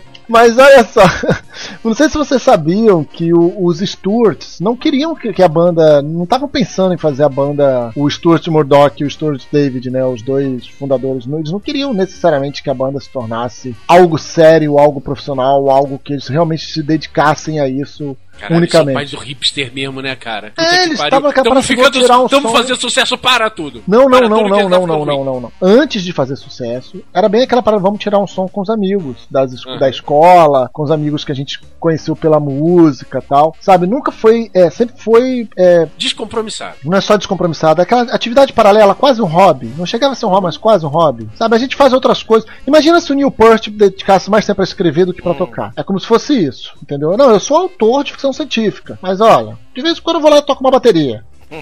[0.30, 1.02] Mas olha só,
[1.82, 6.00] não sei se vocês sabiam que o- os Stewarts não queriam que, que a banda,
[6.00, 10.04] não estavam pensando em fazer a banda, o Stuart Murdoch e o Stuart David, né,
[10.04, 15.00] os dois fundadores, eles não queriam necessariamente que a banda se tornasse algo sério, algo
[15.00, 18.94] profissional, algo que eles realmente se dedicassem a isso Caralho, unicamente.
[18.94, 20.48] mais do hipster mesmo, né, cara?
[20.48, 22.48] É, Puta eles estavam vou ficando, tirar um som.
[22.52, 23.82] fazendo sucesso para tudo.
[23.86, 25.52] Não, não, Para não, não, não, não, não, não, não.
[25.60, 29.16] Antes de fazer sucesso, era bem aquela parada, vamos tirar um som com os amigos
[29.30, 29.78] das, Uhum.
[29.78, 33.54] da escola, com os amigos que a gente conheceu pela música e tal.
[33.60, 36.76] Sabe, nunca foi, é, sempre foi, é, Descompromissado.
[36.84, 39.72] não é só descompromissado, é aquela atividade paralela, quase um hobby.
[39.76, 41.28] Não chegava a ser um hobby, mas quase um hobby.
[41.34, 42.48] Sabe, a gente faz outras coisas.
[42.66, 45.72] Imagina se o Neil Peart dedicasse mais tempo a escrever do que pra tocar.
[45.76, 47.16] É como se fosse isso, entendeu?
[47.16, 50.30] Não, eu sou autor de ficção científica, mas olha, de vez em quando eu vou
[50.30, 51.24] lá e toco uma bateria.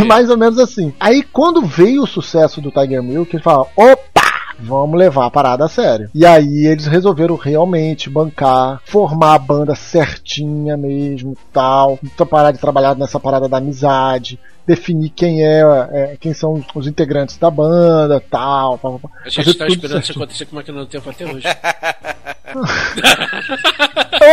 [0.00, 0.94] É mais ou menos assim.
[0.98, 4.18] Aí quando veio o sucesso do Tiger Milk, eles falaram: opa!
[4.60, 6.10] Vamos levar a parada a sério.
[6.12, 11.98] E aí eles resolveram realmente bancar, formar a banda certinha mesmo, tal.
[12.02, 14.38] Então parar de trabalhar nessa parada da amizade,
[14.68, 18.76] definir quem é, é, quem são os integrantes da banda, tal.
[18.78, 19.10] tal, tal.
[19.24, 20.22] A gente Fazer tá esperando isso certinho.
[20.24, 21.46] acontecer com máquina do tempo até hoje.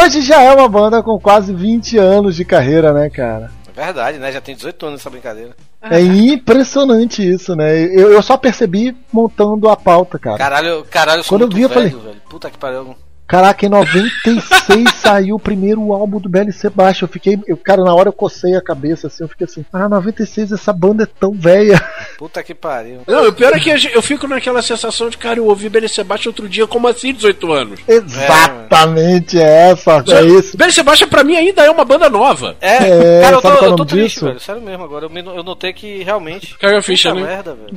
[0.03, 3.51] Hoje já é uma banda com quase 20 anos de carreira, né, cara?
[3.75, 4.31] É verdade, né?
[4.31, 5.51] Já tem 18 anos essa brincadeira.
[5.81, 7.77] É impressionante isso, né?
[7.77, 10.37] Eu, eu só percebi montando a pauta, cara.
[10.37, 12.15] Caralho, caralho, eu sou Quando eu vi, eu falei- velho.
[12.29, 12.95] Puta que pariu.
[13.27, 17.05] Caraca, em 96 saiu o primeiro álbum do Belly Sebastian.
[17.05, 19.89] Eu fiquei, eu, cara, na hora eu cocei a cabeça assim, eu fiquei assim, ah,
[19.89, 21.81] 96 essa banda é tão velha.
[22.17, 23.01] Puta que pariu.
[23.07, 26.29] Não, o pior é que eu fico naquela sensação de, cara, eu ouvi Belly Sebastian
[26.29, 27.79] outro dia, como assim 18 anos?
[27.87, 30.55] Exatamente é essa, é isso.
[30.57, 32.55] Belly Sebastian pra mim ainda é uma banda nova.
[32.61, 34.25] É, É, cara, eu tô, é eu tô triste, disso?
[34.25, 34.39] velho.
[34.39, 36.57] Sério mesmo, agora eu, me- eu notei que realmente.
[36.59, 37.21] Caiu a ficha, né?
[37.21, 37.75] merda, velho.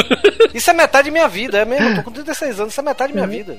[0.54, 1.88] Isso é metade da minha vida, é mesmo.
[1.90, 3.58] Eu tô com 36 anos, isso é metade da minha vida.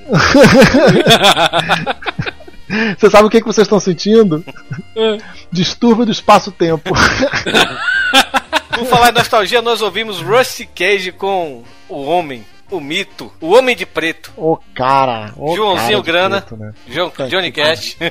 [2.98, 4.44] Você sabe o que, que vocês estão sentindo?
[5.50, 6.90] Distúrbio do espaço-tempo.
[8.70, 13.74] Por falar em nostalgia, nós ouvimos Rusty Cage com O Homem, o Mito, O Homem
[13.74, 14.30] de Preto.
[14.36, 16.74] Ô cara, Joãozinho cara Grana, preto, né?
[17.28, 17.96] Johnny que Cash.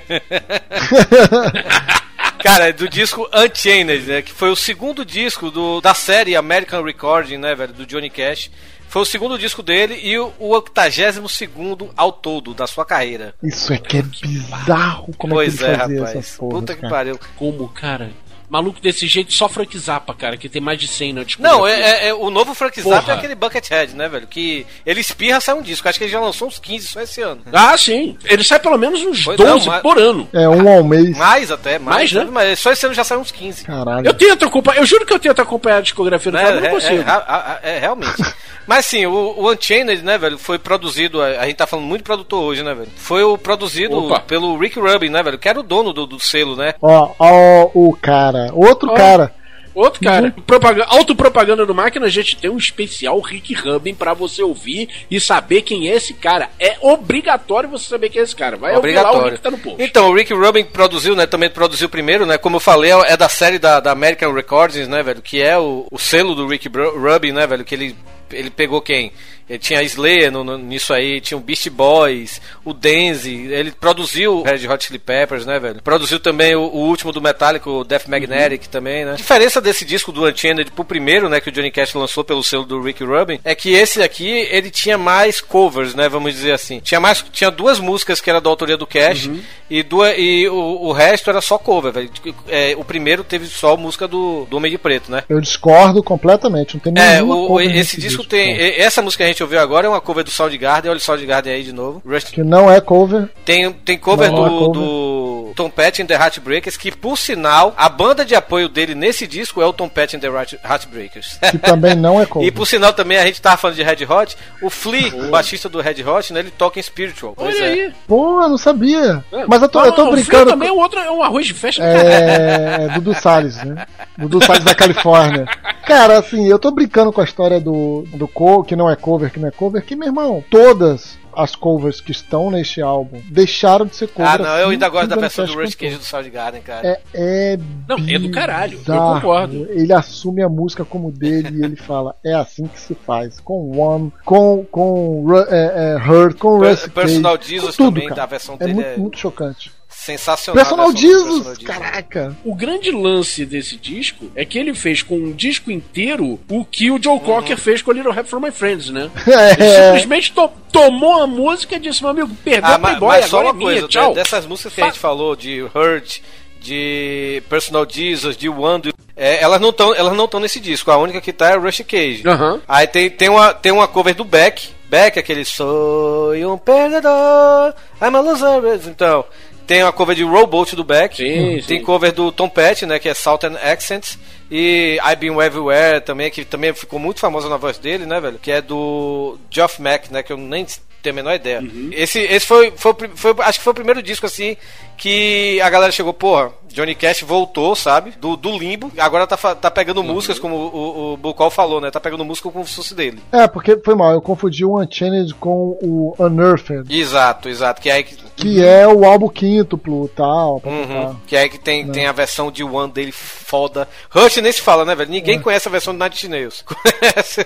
[2.40, 4.22] Cara, é do disco Unchained, né?
[4.22, 7.74] Que foi o segundo disco do, da série American Recording, né, velho?
[7.74, 8.52] Do Johnny Cash.
[8.90, 13.34] Foi o segundo disco dele e o, o 82 segundo ao todo da sua carreira.
[13.44, 16.16] Isso é que é bizarro como pois é que ele é, fazia rapaz.
[16.18, 16.94] essas porras, Puta que cara.
[16.94, 17.20] pariu.
[17.36, 18.12] Como, cara?
[18.50, 21.70] Maluco desse jeito só Frank Zappa, cara, que tem mais de 100 na Não, discografia.
[21.74, 23.14] é, é- é- o novo Frank Zappa Porra.
[23.14, 24.28] é aquele Buckethead, né, velho?
[24.28, 25.88] Que ele espirra, sai um disco.
[25.88, 27.42] Acho que ele já lançou uns 15 só esse ano.
[27.52, 28.18] Ah, sim.
[28.26, 30.28] Ele sai pelo menos uns Pois 12 não, mas- por ano.
[30.34, 31.18] É um ao mês.
[31.18, 32.24] Mais até, mais, Mais, né?
[32.24, 32.30] né?
[32.32, 33.64] Mas só esse ano já saiu uns 15.
[33.66, 34.06] Caralho.
[34.08, 36.44] Eu tento acompanhar, eu juro que eu tento acompanhar a discografia do Né?
[36.44, 37.02] cara, mas É, não consigo.
[37.10, 38.16] é, é, é, é, realmente.
[38.68, 41.22] Mas sim, o, o Unchained, né, velho, foi produzido.
[41.22, 42.90] A, a gente tá falando muito de produtor hoje, né, velho?
[42.98, 44.20] Foi o produzido Opa.
[44.20, 45.40] pelo Rick Rubin, né, velho?
[45.40, 46.74] Que era o dono do, do selo, né?
[46.82, 48.37] Ó, ó, o cara.
[48.54, 48.96] Outro Ó.
[48.96, 49.34] cara.
[49.78, 54.42] Outro cara, propaganda, autopropaganda do máquina, a gente tem um especial Rick Rubin pra você
[54.42, 56.50] ouvir e saber quem é esse cara.
[56.60, 58.58] É obrigatório você saber quem é esse cara.
[58.58, 59.32] Vai ouvir lá o Obrigatório.
[59.34, 59.84] link tá no post.
[59.84, 61.28] Então, o Rick Rubin produziu, né?
[61.28, 62.40] Também produziu primeiro, né?
[62.40, 65.22] Como eu falei, é da série da, da American Recordings, né, velho?
[65.22, 67.64] Que é o, o selo do Rick Rubin, né, velho?
[67.64, 67.96] Que ele,
[68.32, 69.12] ele pegou quem?
[69.50, 73.72] Ele tinha a Slayer no, no- nisso aí, tinha o Beast Boys, o Denzi, ele
[73.72, 75.82] produziu o Red Hot Chili Peppers, né, velho?
[75.82, 79.14] Produziu também o, o último do Metallica, o Death Magnetic também, né?
[79.14, 82.44] A diferença desse disco do Unchained pro primeiro, né, que o Johnny Cash lançou pelo
[82.44, 86.52] selo do Rick Rubin, é que esse aqui, ele tinha mais covers, né, vamos dizer
[86.52, 86.80] assim.
[86.80, 89.30] Tinha mais, tinha duas músicas que era da autoria do Cash
[89.70, 92.10] e, duas, e o, o resto era só cover, velho.
[92.50, 95.24] É, o primeiro teve só música do, do Homem de Preto, né?
[95.30, 96.74] Eu discordo completamente.
[96.76, 98.54] Não tem É, nenhuma o- cover esse nesse disco tem.
[98.58, 98.64] não.
[98.86, 100.90] Essa música a gente ouviu agora é uma cover do Soundgarden.
[100.90, 102.02] Olha o Soundgarden aí de novo.
[102.06, 103.30] Rush- Que não é cover.
[103.46, 104.72] Tem, tem cover Não, do, é cover.
[104.74, 109.26] do Tom Petty and the Heartbreakers, que por sinal, a banda de apoio dele nesse
[109.26, 111.40] disco é o Tom Petty and the Heart- Heartbreakers.
[111.52, 112.48] Que também não é cover.
[112.48, 115.68] E por sinal também a gente tava falando de Red Hot, o Flea, o baixista
[115.70, 117.34] do Red Hot, né, ele toca em Spiritual.
[117.36, 117.72] Pois Olha é.
[117.72, 117.94] aí.
[118.08, 119.24] Pô, eu não sabia.
[119.48, 120.52] Mas eu tô, Ah, eu tô o Flea brincando.
[120.52, 121.84] também é um outro, é um arroz de festa.
[121.84, 122.90] É.
[122.96, 123.86] Dudu Salles, né?
[124.18, 125.46] Dudu Salles da Califórnia.
[125.86, 129.27] Cara, assim, eu tô brincando com a história do, do co, que não é cover,
[129.30, 133.86] que não é cover, que, meu irmão, todas as covers que estão neste álbum deixaram
[133.86, 134.32] de ser cover.
[134.32, 136.00] Ah, não, eu assim ainda gosto da versão do Rush Cage cantou.
[136.00, 136.88] do Soundgarden, cara.
[136.88, 139.68] É, é Não, é do caralho, eu concordo.
[139.70, 143.40] Ele assume a música como dele e ele fala: é assim que se faz.
[143.40, 148.10] Com One, com, com é, é, Hurt, com Per- Russ Personal Cage, Jesus tudo, também,
[148.10, 148.22] cara.
[148.22, 149.72] da versão É dele muito, é- muito chocante.
[150.00, 150.64] Sensacional.
[150.64, 151.68] Personal do Jesus, Personal Jesus.
[151.68, 152.38] caraca.
[152.46, 156.90] O grande lance desse disco é que ele fez com um disco inteiro o que
[156.92, 159.10] o Joe Cocker fez com a Little Help from My Friends, né?
[159.28, 159.36] Ele
[159.68, 163.10] É, simplesmente to- tomou a música e disse, meu amigo, perdeu Ah, a mas, Playboy,
[163.18, 164.10] mas só agora uma é minha, coisa, tchau.
[164.10, 166.20] de- dessas músicas que a gente falou, de Hurt,
[166.62, 170.92] de Personal Jesus, de One, é, elas não estão elas não estão nesse disco.
[170.92, 172.24] A única que tá é Rush Cage.
[172.26, 172.62] Aham.
[172.68, 174.70] Aí tem, tem, uma, tem uma cover do Beck.
[174.90, 178.80] Beck, aquele Sou um perdedor, I'm a loser.
[178.88, 179.26] Então,
[179.68, 181.18] tem uma cover de Rowboat do Beck.
[181.18, 181.82] Sim, tem sim.
[181.82, 184.18] cover do Tom Petty, né, que é Southern Accents.
[184.50, 188.40] E I've Been Everywhere também, que também ficou muito famosa na voz dele, né, velho?
[188.42, 190.66] Que é do Geoff Mack, né, que eu nem
[191.02, 191.60] tenho a menor ideia.
[191.62, 191.90] Uhum.
[191.92, 194.58] Esse, esse foi, foi, o foi- acho que foi o primeiro disco, assim,
[194.98, 198.12] que a galera chegou, porra, Johnny Cash voltou, sabe?
[198.20, 198.92] Do, do limbo.
[198.98, 200.08] Agora tá, tá pegando Uhum.
[200.14, 201.92] músicas, como o, o, o Bucol falou, né?
[201.92, 203.20] Tá pegando música como se fosse dele.
[203.32, 207.80] é, porque foi mal, eu confundi o Unchained com o Unearthed, Exato, exato.
[207.82, 210.62] Que é que, que é o álbum quíntuplo e tal.
[210.66, 211.16] Uhum.
[211.28, 213.88] que, é aí que tem, tem a versão de One dele foda.
[214.10, 215.10] Rush nem se fala, né, velho?
[215.10, 215.12] É.
[215.12, 216.64] Ninguém conhece a versão de Night Nails.
[216.68, 217.46] Conhece?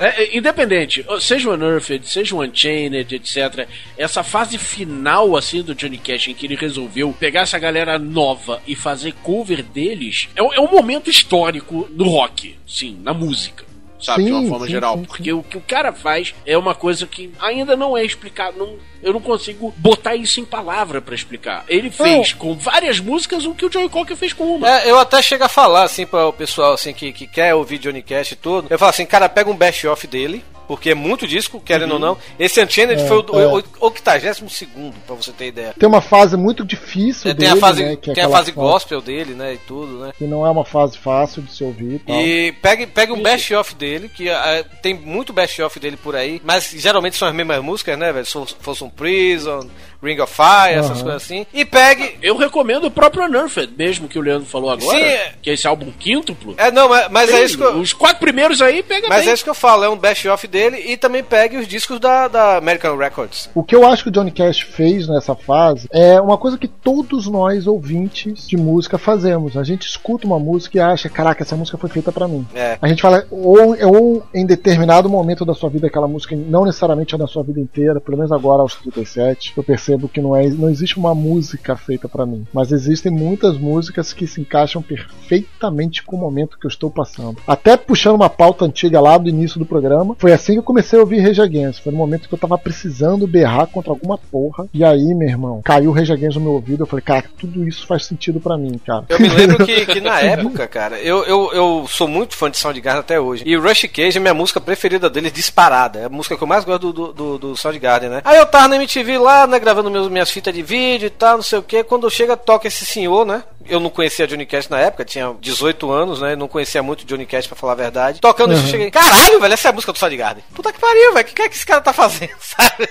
[0.00, 3.66] É, é, independente, seja o Unearthed, seja o Unchained, etc.
[3.96, 8.60] Essa fase final, assim, do Johnny Cash, em que ele resolveu pegar essa galera nova
[8.66, 13.64] e fazer cover deles, é, um- é um momento histórico no rock, sim, na música.
[14.00, 14.98] Sabe, de uma Sim, forma sim, geral.
[14.98, 18.58] sim, porque o que o cara faz é uma coisa que ainda não é explicado.
[18.58, 21.64] Não, eu não consigo botar isso em palavra pra explicar.
[21.68, 24.68] Ele fez com várias músicas o que o Joey Cocker fez com uma.
[24.68, 27.78] É, eu até chego a falar, assim, para o pessoal assim, que, que quer ouvir
[27.78, 28.66] Johnny Cash e tudo.
[28.70, 30.42] Eu falo assim, cara, pega um best-off dele.
[30.66, 32.16] Porque é muito disco, querendo ou não.
[32.38, 33.46] Esse Unchained É, foi o, é.
[33.48, 34.66] o, o 82
[35.06, 35.74] pra você ter ideia.
[35.78, 38.26] Tem uma fase muito difícil É, tem dele, a fase, né, que é tem a
[38.26, 39.52] aquela fase gospel dele, né?
[39.52, 40.12] E tudo, né?
[40.16, 42.16] Que não é uma fase fácil de se ouvir e tal.
[42.16, 46.70] E pegue, pegue um best-of dele, que ah, tem muito best-of dele por aí, mas
[46.74, 48.24] geralmente são as mesmas músicas, né, velho?
[48.24, 49.66] Fo- Folsom Prison,
[50.02, 51.02] Ring of Fire, essas Aham.
[51.02, 51.46] coisas assim.
[51.52, 52.16] E pegue.
[52.20, 55.54] Eu recomendo o próprio Unearthed, mesmo que o Leandro falou agora, Sim, é- que é
[55.54, 56.54] esse álbum quíntuplo.
[56.58, 57.78] É, não, mas, mas é isso que eu.
[57.78, 59.30] Os quatro primeiros aí pega Mas bem.
[59.30, 62.28] é isso que eu falo, é um best-of dele e também pegue os discos da,
[62.28, 63.48] da American Records.
[63.54, 66.68] O que eu acho que o Johnny Cash fez nessa fase é uma coisa que
[66.68, 69.56] todos nós ouvintes de música fazemos.
[69.56, 72.46] A gente escuta uma música e acha, caraca, essa música foi feita pra mim.
[72.54, 72.76] É.
[72.82, 77.14] A gente fala, ou, ou em determinado momento da sua vida, aquela música, não necessariamente
[77.14, 80.48] é da sua vida inteira, pelo menos agora aos 37, eu percebo que não, é,
[80.48, 82.46] não existe uma música feita pra mim.
[82.52, 87.38] Mas existem muitas músicas que se encaixam perfeitamente com o momento que eu estou passando.
[87.46, 90.98] Até puxando uma pauta antiga lá do início do programa, foi assim que eu comecei
[90.98, 91.82] a ouvir Against.
[91.82, 94.66] Foi no momento que eu tava precisando berrar contra alguma porra.
[94.72, 96.82] E aí, meu irmão, caiu Against no meu ouvido.
[96.82, 99.04] Eu falei, cara, tudo isso faz sentido pra mim, cara.
[99.08, 102.58] Eu me lembro que, que na época, cara, eu, eu, eu sou muito fã de
[102.58, 103.44] Soundgarden até hoje.
[103.46, 106.00] E Rush Cage é minha música preferida deles, disparada.
[106.00, 108.22] É a música que eu mais gosto do, do, do Soundgarden, né?
[108.24, 111.36] Aí eu tava na MTV lá, né, gravando meus, minhas fitas de vídeo e tal,
[111.36, 111.84] não sei o que.
[111.84, 113.42] Quando chega, toca esse senhor, né?
[113.68, 116.36] Eu não conhecia Johnny Cash na época, tinha 18 anos, né?
[116.36, 118.20] Não conhecia muito Johnny Cash pra falar a verdade.
[118.20, 120.44] Tocando isso, eu cheguei, caralho, velho, essa é a música do Soundgarden.
[120.54, 122.88] Puta que pariu, velho, o que, que é que esse cara tá fazendo, sabe?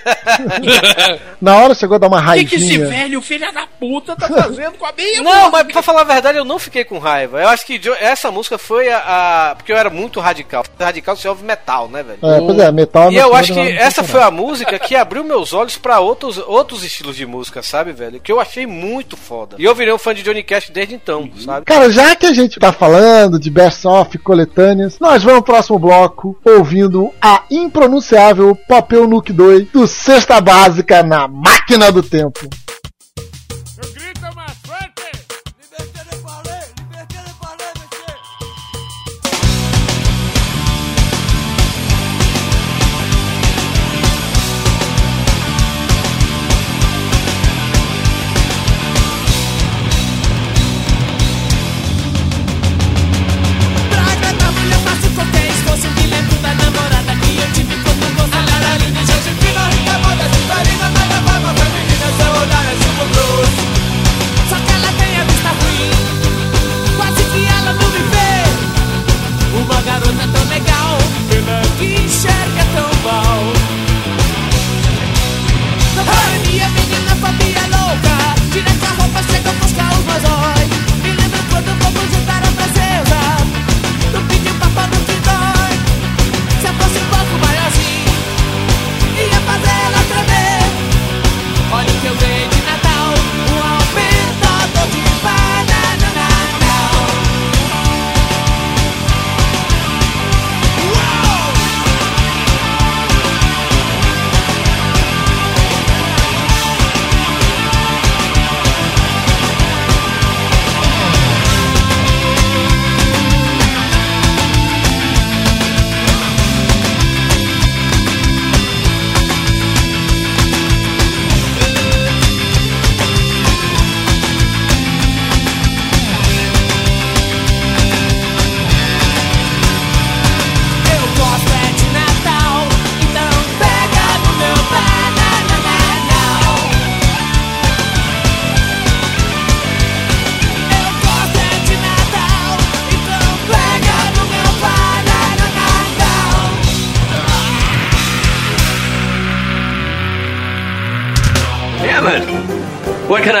[1.40, 4.28] Na hora chegou a dar uma O que, que esse velho, filha da puta, tá
[4.28, 7.40] fazendo com a minha Não, mas pra falar a verdade, eu não fiquei com raiva.
[7.40, 10.64] Eu acho que essa música foi a, a- Porque eu era muito radical.
[10.78, 12.18] Radical se ouve metal, né, velho?
[12.22, 15.24] É, pois é, metal E não- eu acho que essa foi a música que abriu
[15.24, 18.20] meus olhos pra outros, outros estilos de música, sabe, velho?
[18.20, 19.56] Que eu achei muito foda.
[19.58, 21.66] E eu virei um fã de Johnny Cash desde então, sabe?
[21.66, 25.78] Cara, já que a gente tá falando de best of coletâneas, nós vamos pro próximo
[25.78, 32.48] bloco ouvindo a impronunciável Papel Nuke 2 do Sexta Básica na Máquina do Tempo.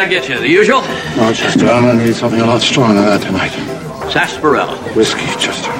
[0.04, 0.38] I get you?
[0.38, 0.82] The usual?
[1.16, 3.52] No, Chester, I'm gonna need something a lot stronger than that tonight.
[4.12, 4.76] Sarsaparilla.
[4.94, 5.73] Whiskey, Chester.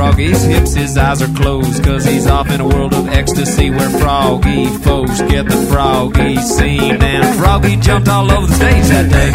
[0.00, 0.72] Froggy's hips.
[0.72, 5.20] His eyes are closed, cause he's off in a world of ecstasy where Froggy folks
[5.20, 7.02] get the Froggy scene.
[7.02, 9.30] And Froggy jumped all over the stage that day.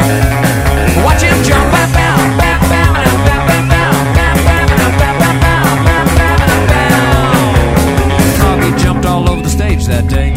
[1.05, 3.93] Watch him jump, bow, bow, bow, bow, bow, bow, bow,
[8.39, 10.33] Froggy jumped all over the stage that day.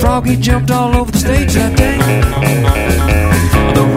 [0.00, 2.89] Froggy jumped all over the stage that day.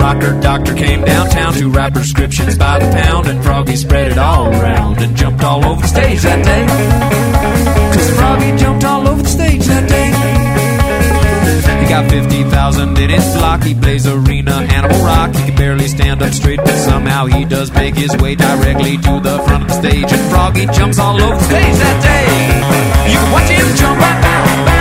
[0.04, 4.48] Rocker doctor came downtown to write prescriptions by the pound, and Froggy spread it all
[4.48, 6.66] around and jumped all over the stage that day.
[7.96, 10.12] Cause Froggy jumped all over the stage that day.
[11.82, 13.64] He got 50,000 in his block.
[13.64, 15.34] He plays arena, animal rock.
[15.36, 19.22] He can barely stand up straight, but somehow he does make his way directly to
[19.22, 20.12] the front of the stage.
[20.12, 23.10] And Froggy jumps all over the stage that day.
[23.10, 24.73] You can watch him jump right bow,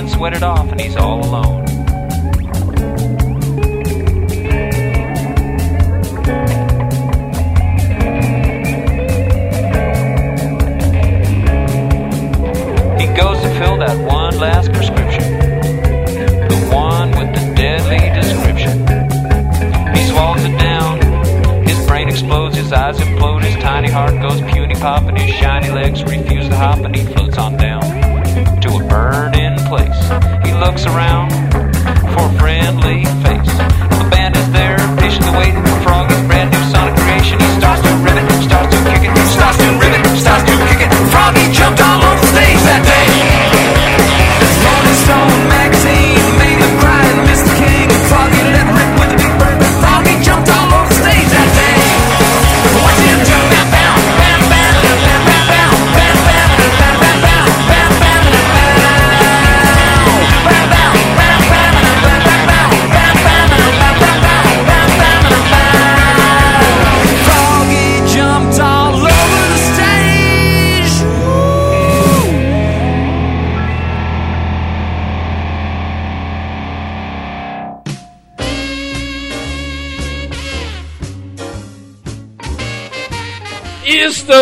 [0.00, 1.69] been sweated off and he's all alone.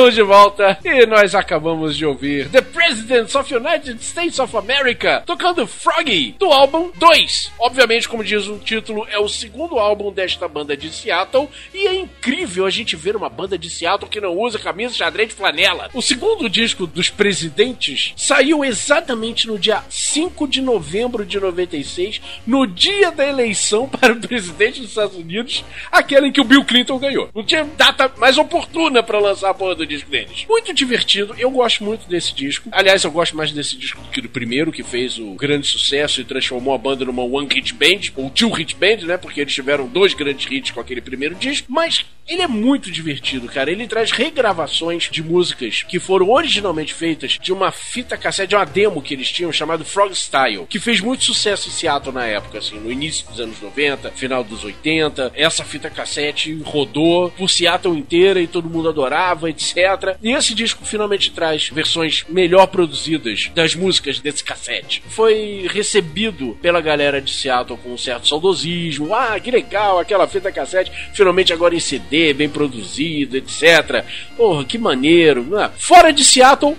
[0.09, 5.23] Estamos de volta e nós acabamos de ouvir The Presidents of United States of America
[5.27, 7.53] tocando Froggy do álbum 2.
[7.59, 11.95] Obviamente, como diz o título, é o segundo álbum desta banda de Seattle e é
[11.95, 15.91] incrível a gente ver uma banda de Seattle que não usa camisa xadrez de flanela.
[15.93, 22.67] O segundo disco dos Presidentes saiu exatamente no dia 5 de novembro de 96, no
[22.67, 25.63] dia da eleição para o presidente dos Estados Unidos,
[25.93, 27.29] aquela em que o Bill Clinton ganhou.
[27.35, 30.45] Não tinha data mais oportuna para lançar a porra do disco deles.
[30.49, 32.69] Muito divertido, eu gosto muito desse disco.
[32.73, 36.21] Aliás, eu gosto mais desse disco do que do primeiro, que fez o grande sucesso
[36.21, 39.17] e transformou a banda numa one hit band, ou two hit band, né?
[39.17, 41.67] Porque eles tiveram dois grandes hits com aquele primeiro disco.
[41.71, 43.71] Mas ele é muito divertido, cara.
[43.71, 48.67] Ele traz regravações de músicas que foram originalmente feitas de uma fita cassete, de uma
[48.67, 52.59] demo que eles tinham chamado Frog Style, que fez muito sucesso em Seattle na época,
[52.59, 55.33] assim, no início dos anos 90, final dos 80.
[55.35, 60.17] Essa fita cassete rodou por Seattle inteira e todo mundo adorava, etc.
[60.23, 65.03] E esse disco finalmente traz versões melhor produzidas das músicas desse cassete.
[65.09, 69.15] Foi recebido pela galera de Seattle com um certo saudosismo.
[69.15, 74.05] Ah, que legal, aquela fita cassete, finalmente agora em CD, bem produzido, etc.
[74.37, 75.57] Porra, que maneiro.
[75.59, 76.77] Ah, Fora de Seattle.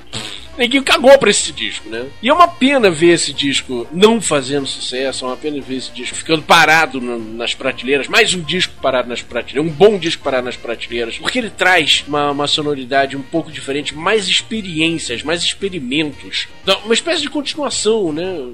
[0.58, 2.08] Ninguém cagou pra esse disco, né?
[2.22, 5.90] E é uma pena ver esse disco não fazendo sucesso, é uma pena ver esse
[5.90, 8.10] disco ficando parado na- nas prateleiras.
[8.10, 12.04] Mais um disco parado nas prateleiras, um bom disco parado nas prateleiras, porque ele traz
[12.06, 16.50] uma, uma sonoridade um pouco diferente, mais experiências, mais experimentos.
[16.66, 18.50] Dá Uma espécie de continuação, né?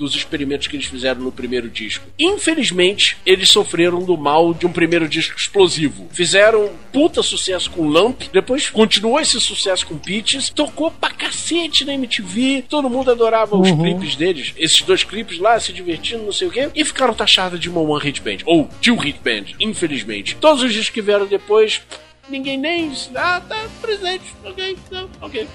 [0.00, 2.06] Dos experimentos que eles fizeram no primeiro disco.
[2.18, 6.08] Infelizmente, eles sofreram do mal de um primeiro disco explosivo.
[6.10, 11.92] Fizeram puta sucesso com Lamp, depois continuou esse sucesso com Peaches, tocou pra cacete na
[11.94, 13.82] MTV, todo mundo adorava os Uhum.
[13.82, 17.60] clipes deles, esses dois clipes lá, se divertindo, não sei o quê, e ficaram taxados
[17.60, 20.34] de uma One Hit Band, ou Two Hit Band, infelizmente.
[20.36, 21.82] Todos os discos que vieram depois
[22.28, 22.90] ninguém nem.
[23.14, 24.24] Ah, tá presente.
[24.44, 25.46] Ok, não, ok.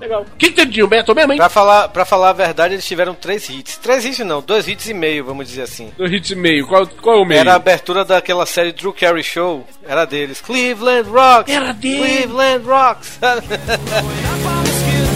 [0.00, 0.22] Legal.
[0.22, 1.38] O que, que tem de Gilberto mesmo, hein?
[1.38, 3.76] Pra falar, pra falar a verdade, eles tiveram três hits.
[3.78, 5.92] Três hits não, dois hits e meio, vamos dizer assim.
[5.96, 6.66] Dois hits e meio.
[6.66, 7.40] Qual, qual é o meio?
[7.40, 9.66] Era a abertura daquela série Drew Carey Show.
[9.86, 10.40] Era deles.
[10.40, 11.52] Cleveland Rocks!
[11.52, 12.24] Era deles!
[12.24, 13.18] Cleveland Rocks!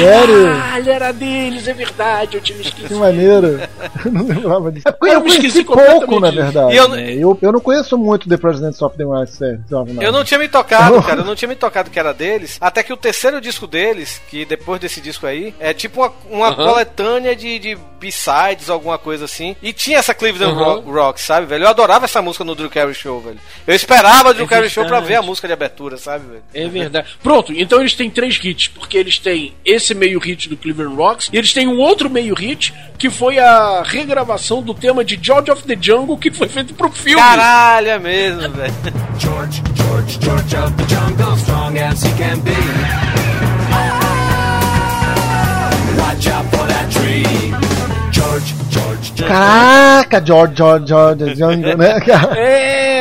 [0.00, 0.44] Sério?
[0.44, 2.98] Caralho, era deles, é verdade, eu tinha me Que esquecido.
[3.00, 3.60] maneiro.
[4.04, 4.88] Eu não lembrava disso.
[4.88, 6.72] É porque Eu eu, me esqueci conheci pouco, na verdade.
[6.72, 7.12] E eu- né?
[7.14, 9.60] eu, eu não conheço muito The Presidents of the United States.
[9.70, 11.20] Eu não tinha me tocado, cara.
[11.20, 12.56] Eu não tinha me tocado que era deles.
[12.60, 16.48] Até que o terceiro disco deles, que depois desse disco aí, é tipo uma, uma
[16.48, 16.68] Aham.
[16.68, 19.54] coletânea de, de B-sides, alguma coisa assim.
[19.62, 20.64] E tinha essa Cleveland Aham.
[20.64, 21.64] Rock, Rock, sabe, velho?
[21.64, 23.38] Eu adorava essa música no Drew Carey Show, velho.
[23.66, 26.42] Eu esperava o Drew É Carey Show pra ver a música de abertura, sabe, velho?
[26.54, 27.08] É verdade.
[27.22, 31.28] Pronto, então eles têm três hits, porque eles têm esse meio hit do Cleveland Rocks,
[31.32, 35.50] e eles têm um outro meio hit, que foi a regravação do tema de George
[35.50, 37.20] of the Jungle, que foi feito pro filme.
[37.20, 38.74] Caralho, é mesmo, velho.
[39.18, 42.50] George, George, George of the jungle, strong as he can be.
[45.98, 47.24] Watch out for that tree.
[48.12, 49.28] George, George, George.
[49.28, 52.34] Caraca, George, George, George, Jungle, né, cara?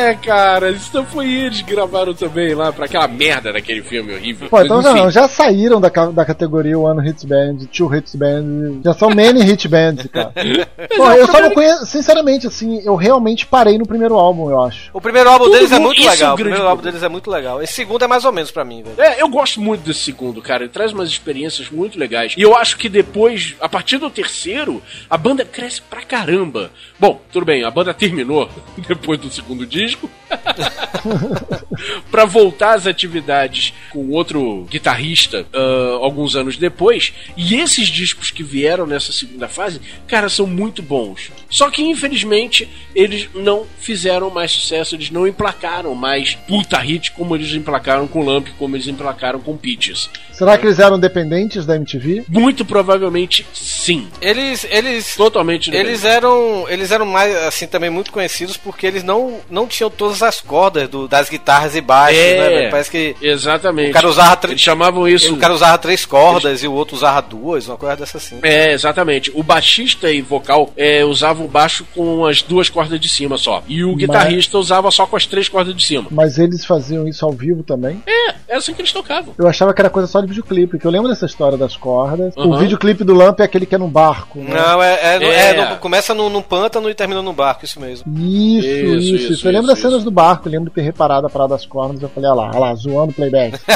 [0.09, 4.13] É, cara, isso não foi eles que gravaram também lá pra aquela merda daquele filme
[4.13, 4.49] horrível.
[4.49, 8.81] Pô, então Mas, não, já saíram da, da categoria One Hit Band, Two Hit Band,
[8.83, 10.33] já são many hit bands, cara.
[10.97, 14.89] Pô, eu só não conheço, sinceramente, assim, eu realmente parei no primeiro álbum, eu acho.
[14.93, 16.33] O primeiro álbum Tudo deles é muito esse é o legal.
[16.33, 17.61] O primeiro álbum deles é muito legal.
[17.61, 18.99] Esse segundo é mais ou menos pra mim, velho.
[18.99, 20.63] É, eu gosto muito desse segundo, cara.
[20.63, 22.33] Ele traz umas experiências muito legais.
[22.35, 26.71] E eu acho que depois, a partir do terceiro, a banda cresce pra caramba.
[26.99, 28.49] Bom, tudo bem, a banda terminou
[28.87, 29.98] depois do segundo disco.
[32.11, 37.13] pra voltar às atividades com outro guitarrista ah, alguns anos depois.
[37.35, 41.31] E esses discos que vieram nessa segunda fase, cara, são muito bons.
[41.49, 47.35] Só que infelizmente eles não fizeram mais sucesso, eles não emplacaram mais puta hit como
[47.35, 50.09] eles emplacaram com Lamp, como eles emplacaram com Peaches.
[50.31, 52.25] Será que eles eram dependentes da MTV?
[52.29, 54.07] Muito provavelmente sim.
[54.21, 59.39] Eles, eles, Totalmente eles eram, eles eram mais assim também muito conhecidos porque eles não,
[59.49, 62.63] não tinham todas as cordas do- das guitarras e baixos, É.
[62.63, 62.69] né?
[62.69, 63.89] Parece que Exatamente.
[63.89, 65.33] o cara usava três, Eles chamavam isso.
[65.33, 68.39] o cara usava três cordas e o outro usava duas, uma coisa dessa assim.
[68.43, 69.31] É, exatamente.
[69.33, 73.63] O baixista e vocal é, usava o baixo com as duas cordas de cima só.
[73.67, 76.07] E o Mas- guitarrista usava só com as três cordas de cima.
[76.11, 78.01] Mas eles faziam isso ao vivo também?
[78.05, 79.33] É, é assim que eles tocavam.
[79.37, 82.33] Eu achava que era coisa só de videoclipe, porque eu lembro dessa história das cordas.
[82.35, 82.59] O Aham.
[82.59, 84.53] videoclipe do Lamp é aquele que é num barco, né?
[84.53, 85.49] Não, é, é, É.
[85.49, 88.05] é, no- começa num, num pântano e termina num barco, isso mesmo.
[88.17, 89.47] Isso, Isso, isso, isso, isso.
[89.47, 91.65] Eu lembro isso, das cenas do barco, eu lembro de ter reparado a parada das
[91.65, 92.01] cordas.
[92.01, 93.59] Eu falei, olha lá, olha lá, zoando playback.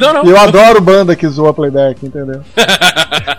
[0.00, 0.24] Não, não.
[0.26, 2.42] E eu adoro banda que zoa playback, entendeu?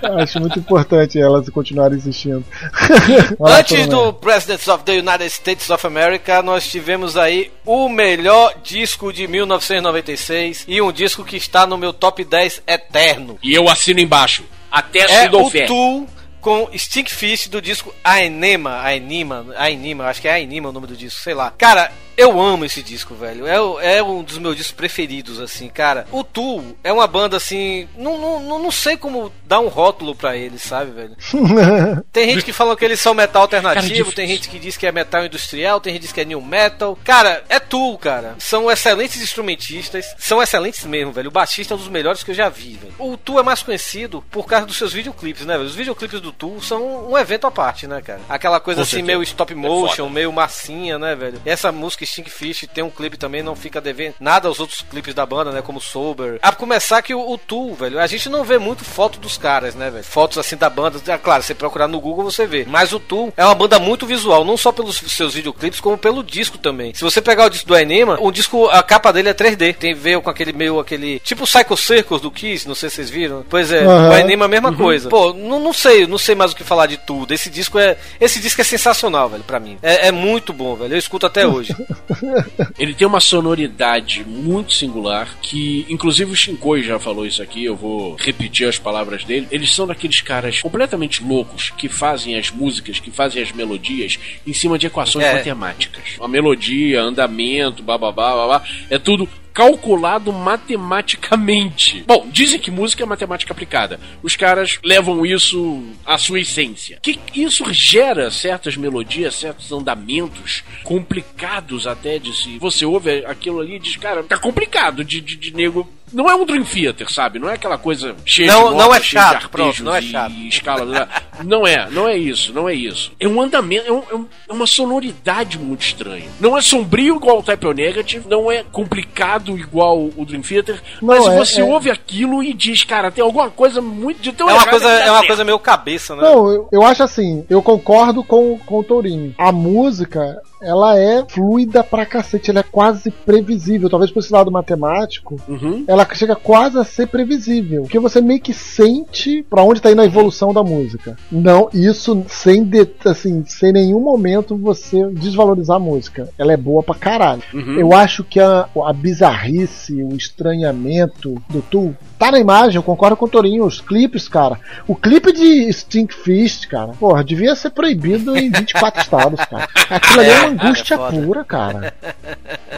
[0.02, 2.44] Eu Acho muito importante elas continuarem existindo.
[3.40, 9.14] Antes do Presidents of the United States of America, nós tivemos aí o melhor disco
[9.14, 13.38] de 1996 e um disco que está no meu top 10 eterno.
[13.41, 14.44] E eu assino embaixo.
[14.72, 16.07] Até É o Tool
[16.46, 21.20] com Stinkfish do disco Aenema, Aenima, Aenima, acho que é Aenima o nome do disco,
[21.20, 21.50] sei lá.
[21.50, 23.48] Cara, eu amo esse disco, velho.
[23.48, 26.08] É, é um dos meus discos preferidos, assim, cara.
[26.12, 30.36] O Tool é uma banda assim, não, não, não, sei como dar um rótulo pra
[30.36, 31.16] eles, sabe, velho?
[32.12, 34.14] Tem gente que fala que eles são metal alternativo, difícil.
[34.14, 36.42] tem gente que diz que é metal industrial, tem gente que diz que é new
[36.42, 36.98] metal.
[37.04, 38.36] Cara, é Tool, cara.
[38.40, 41.30] São excelentes instrumentistas, são excelentes mesmo, velho.
[41.30, 42.94] O baixista é um dos melhores que eu já vi, velho.
[42.98, 45.68] O Tool é mais conhecido por causa dos seus videoclipes, né, velho?
[45.68, 48.22] Os videoclipes do Tool são um evento à parte, né, cara?
[48.30, 49.08] Aquela coisa Com assim, certeza.
[49.08, 50.10] meio stop É motion, foda.
[50.10, 51.42] meio massinha, né, velho?
[51.46, 55.14] E essa música Stinkfish tem um clipe também, não fica devendo nada aos outros clipes
[55.14, 56.40] da banda, né, como Sober.
[56.41, 59.76] A começar que o, o Tool, velho, a gente não vê muito foto dos caras,
[59.76, 60.03] né, velho?
[60.03, 62.65] Fotos assim da banda, ah, claro, você procurar no Google você vê.
[62.68, 66.23] Mas o Tool é uma banda muito visual, não só pelos seus videoclipes, como pelo
[66.23, 66.94] disco também.
[66.94, 69.76] Se você pegar o disco do Enema, o disco, a capa dele é 3D.
[69.76, 71.19] Tem veio com aquele meio, aquele.
[71.19, 73.45] Tipo o Psycho Circus do Kiss, não sei se vocês viram.
[73.49, 74.10] Pois é, Aham.
[74.10, 75.10] o Enema a mesma coisa.
[75.10, 77.34] Pô, não, não sei, não sei mais o que falar de tudo.
[77.34, 77.98] Esse disco é.
[78.19, 79.77] Esse disco é sensacional, velho, pra mim.
[79.82, 80.94] É, é muito bom, velho.
[80.94, 81.76] Eu escuto até hoje.
[82.78, 87.64] Ele tem uma sonoridade muito singular que, inclusive, o Shinkoi já falou isso aqui.
[87.66, 89.48] Eu vou repetir as palavras dele.
[89.52, 94.54] Eles são daqueles caras completamente loucos que fazem as músicas, que fazem as melodias em
[94.54, 95.34] cima de equações É.
[95.34, 96.04] matemáticas.
[96.20, 102.03] A melodia, andamento, bababá, babá, é tudo calculado matematicamente.
[102.06, 103.98] Bom, dizem que música é matemática aplicada.
[104.22, 106.99] Os caras levam isso à sua essência.
[107.02, 112.60] Que isso gera certas melodias, certos andamentos complicados até de se.
[112.60, 116.36] Você ouve aquilo ali e diz, cara, tá complicado de, de, de nego não é
[116.36, 117.40] um Dream Theater, sabe?
[117.40, 119.95] Não é aquela coisa cheia Não- de não é cheia de chato, pronto, arpejos não
[119.95, 120.32] é e chato.
[120.48, 121.10] escala.
[121.44, 123.11] não é, não é isso, não é isso.
[123.19, 126.30] É um andamento, é, um- é um- é uma sonoridade muito estranha.
[126.40, 130.82] Não é sombrio igual o Type O Negative, não é complicado igual o Dream Theater,
[131.02, 134.32] mas Não, é- você é- ouve aquilo e diz, cara, tem alguma coisa muito de
[134.32, 135.27] tão É uma coisa, é uma certo.
[135.27, 136.22] coisa meio cabeça, né?
[136.23, 139.34] Não, eu, eu acho assim, eu concordo com, com o Tourinho.
[139.38, 143.90] A música, ela é fluida pra cacete, ela é quase previsível.
[143.90, 145.84] Talvez por esse lado matemático, Uhum.
[145.88, 147.84] ela chega quase a ser previsível.
[147.84, 151.16] Porque você meio que sente pra onde tá indo a evolução da música.
[151.32, 156.30] Não, isso sem, de, assim, sem nenhum momento você desvalorizar a música.
[156.38, 157.42] Ela é boa pra caralho.
[157.54, 157.80] Uhum.
[157.80, 163.16] Eu acho que a, a bizarrice, o estranhamento do Tool tá na imagem, eu concordo
[163.18, 163.66] com o Torinho.
[163.66, 164.60] Os clipes, cara.
[164.88, 169.68] O clipe de Stink Fist, cara, porra, devia ser proibido em 24 estados, cara.
[169.90, 171.94] Aquilo ali é uma angústia É pura, cara.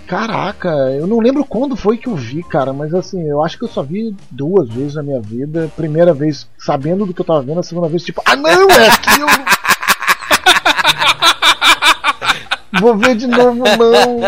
[0.05, 3.63] Caraca, eu não lembro quando foi que eu vi, cara, mas assim, eu acho que
[3.65, 5.71] eu só vi duas vezes na minha vida.
[5.75, 8.87] Primeira vez sabendo do que eu tava vendo, a segunda vez, tipo, ah não, é
[8.87, 9.27] aquilo!
[12.79, 14.19] Vou ver de novo, não.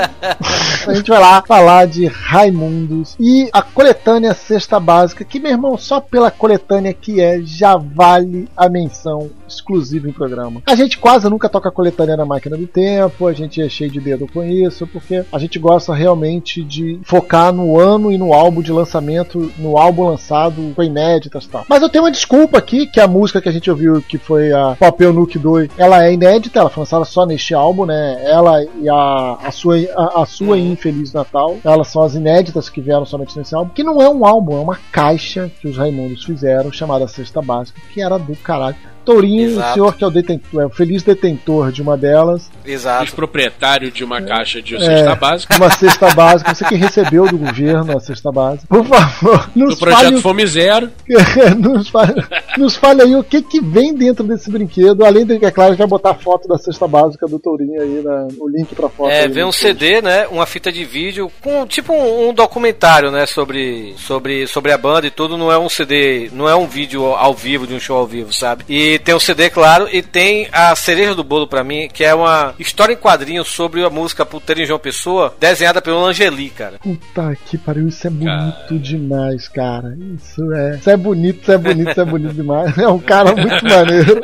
[0.87, 5.77] A gente vai lá falar de Raimundos e a coletânea Cesta Básica, que, meu irmão,
[5.77, 10.61] só pela coletânea que é, já vale a menção exclusiva em programa.
[10.65, 13.99] A gente quase nunca toca coletânea na máquina do tempo, a gente é cheio de
[13.99, 18.61] dedo com isso, porque a gente gosta realmente de focar no ano e no álbum
[18.61, 21.65] de lançamento, no álbum lançado com inéditas e tal.
[21.67, 24.51] Mas eu tenho uma desculpa aqui, que a música que a gente ouviu, que foi
[24.51, 28.21] a Papel Nuke 2, ela é inédita, ela foi lançada só neste álbum, né?
[28.23, 32.81] Ela e a, a sua, a, a sua Infeliz Natal, elas são as inéditas que
[32.81, 36.23] vieram somente nesse álbum, que não é um álbum, é uma caixa que os Raimundos
[36.23, 38.75] fizeram, chamada Cesta Básica, que era do caralho.
[39.13, 39.69] Tourinho, Exato.
[39.69, 43.03] o senhor que é o, detentor, é o feliz detentor de uma delas, Exato.
[43.03, 44.79] Ex-proprietário de uma caixa de É.
[44.79, 45.55] cesta básica.
[45.55, 48.67] uma cesta básica, você que recebeu do governo a cesta básica.
[48.67, 50.89] Por favor, Do nos projeto fale, o- Fome Zero.
[51.59, 52.13] nos, fale,
[52.57, 55.69] nos fale aí o que, que vem dentro desse brinquedo, além de que, é claro,
[55.69, 58.73] a gente vai botar a foto da cesta básica do Tourinho aí, na- o link
[58.75, 59.09] pra foto.
[59.09, 59.61] É, aí vem um post.
[59.61, 60.27] CD, né?
[60.27, 63.25] Uma fita de vídeo com tipo um, um documentário, né?
[63.25, 65.37] Sobre, sobre, sobre a banda e tudo.
[65.37, 68.33] Não é um CD, não é um vídeo ao vivo de um show ao vivo,
[68.33, 68.63] sabe?
[68.69, 72.13] E tem um CD, claro, e tem a cereja do bolo pra mim, que é
[72.13, 76.79] uma história em quadrinhos sobre a música Puteiro em João Pessoa, desenhada pelo Angeli, cara.
[76.79, 79.95] Puta que pariu, isso é bonito demais, cara.
[80.15, 82.77] Isso é, isso é bonito, isso é bonito, isso é bonito demais.
[82.77, 84.21] É um cara muito maneiro.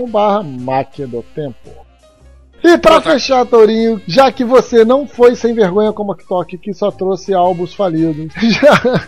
[0.07, 1.86] barra Máquina do Tempo.
[2.63, 6.75] E pra fechar, Tourinho, já que você não foi sem vergonha como a TikTok, que
[6.75, 9.07] só trouxe álbuns falidos, já,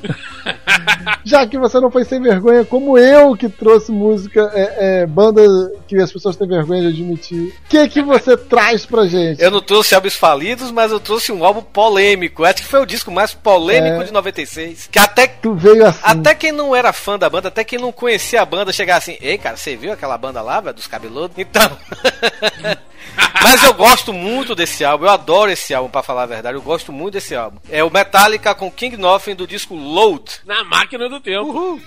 [1.24, 5.42] Já que você não foi sem vergonha, como eu que trouxe música, é, é, banda
[5.86, 9.42] que as pessoas têm vergonha de admitir, o que que você traz pra gente?
[9.42, 12.44] Eu não trouxe álbuns falidos, mas eu trouxe um álbum polêmico.
[12.44, 14.04] Acho que foi o disco mais polêmico É.
[14.04, 14.88] de 96.
[14.90, 16.00] Que até, Tu veio assim.
[16.02, 19.16] até quem não era fã da banda, até quem não conhecia a banda, chegava assim:
[19.20, 21.36] Ei, cara, você viu aquela banda lá, velho, dos cabeludos?
[21.36, 21.68] Então.
[23.42, 26.62] Mas eu gosto muito desse álbum, eu adoro esse álbum, pra falar a verdade, eu
[26.62, 27.58] gosto muito desse álbum.
[27.70, 30.40] É o Metallica com King Nothing do disco Load.
[30.44, 31.80] Na máquina do tempo.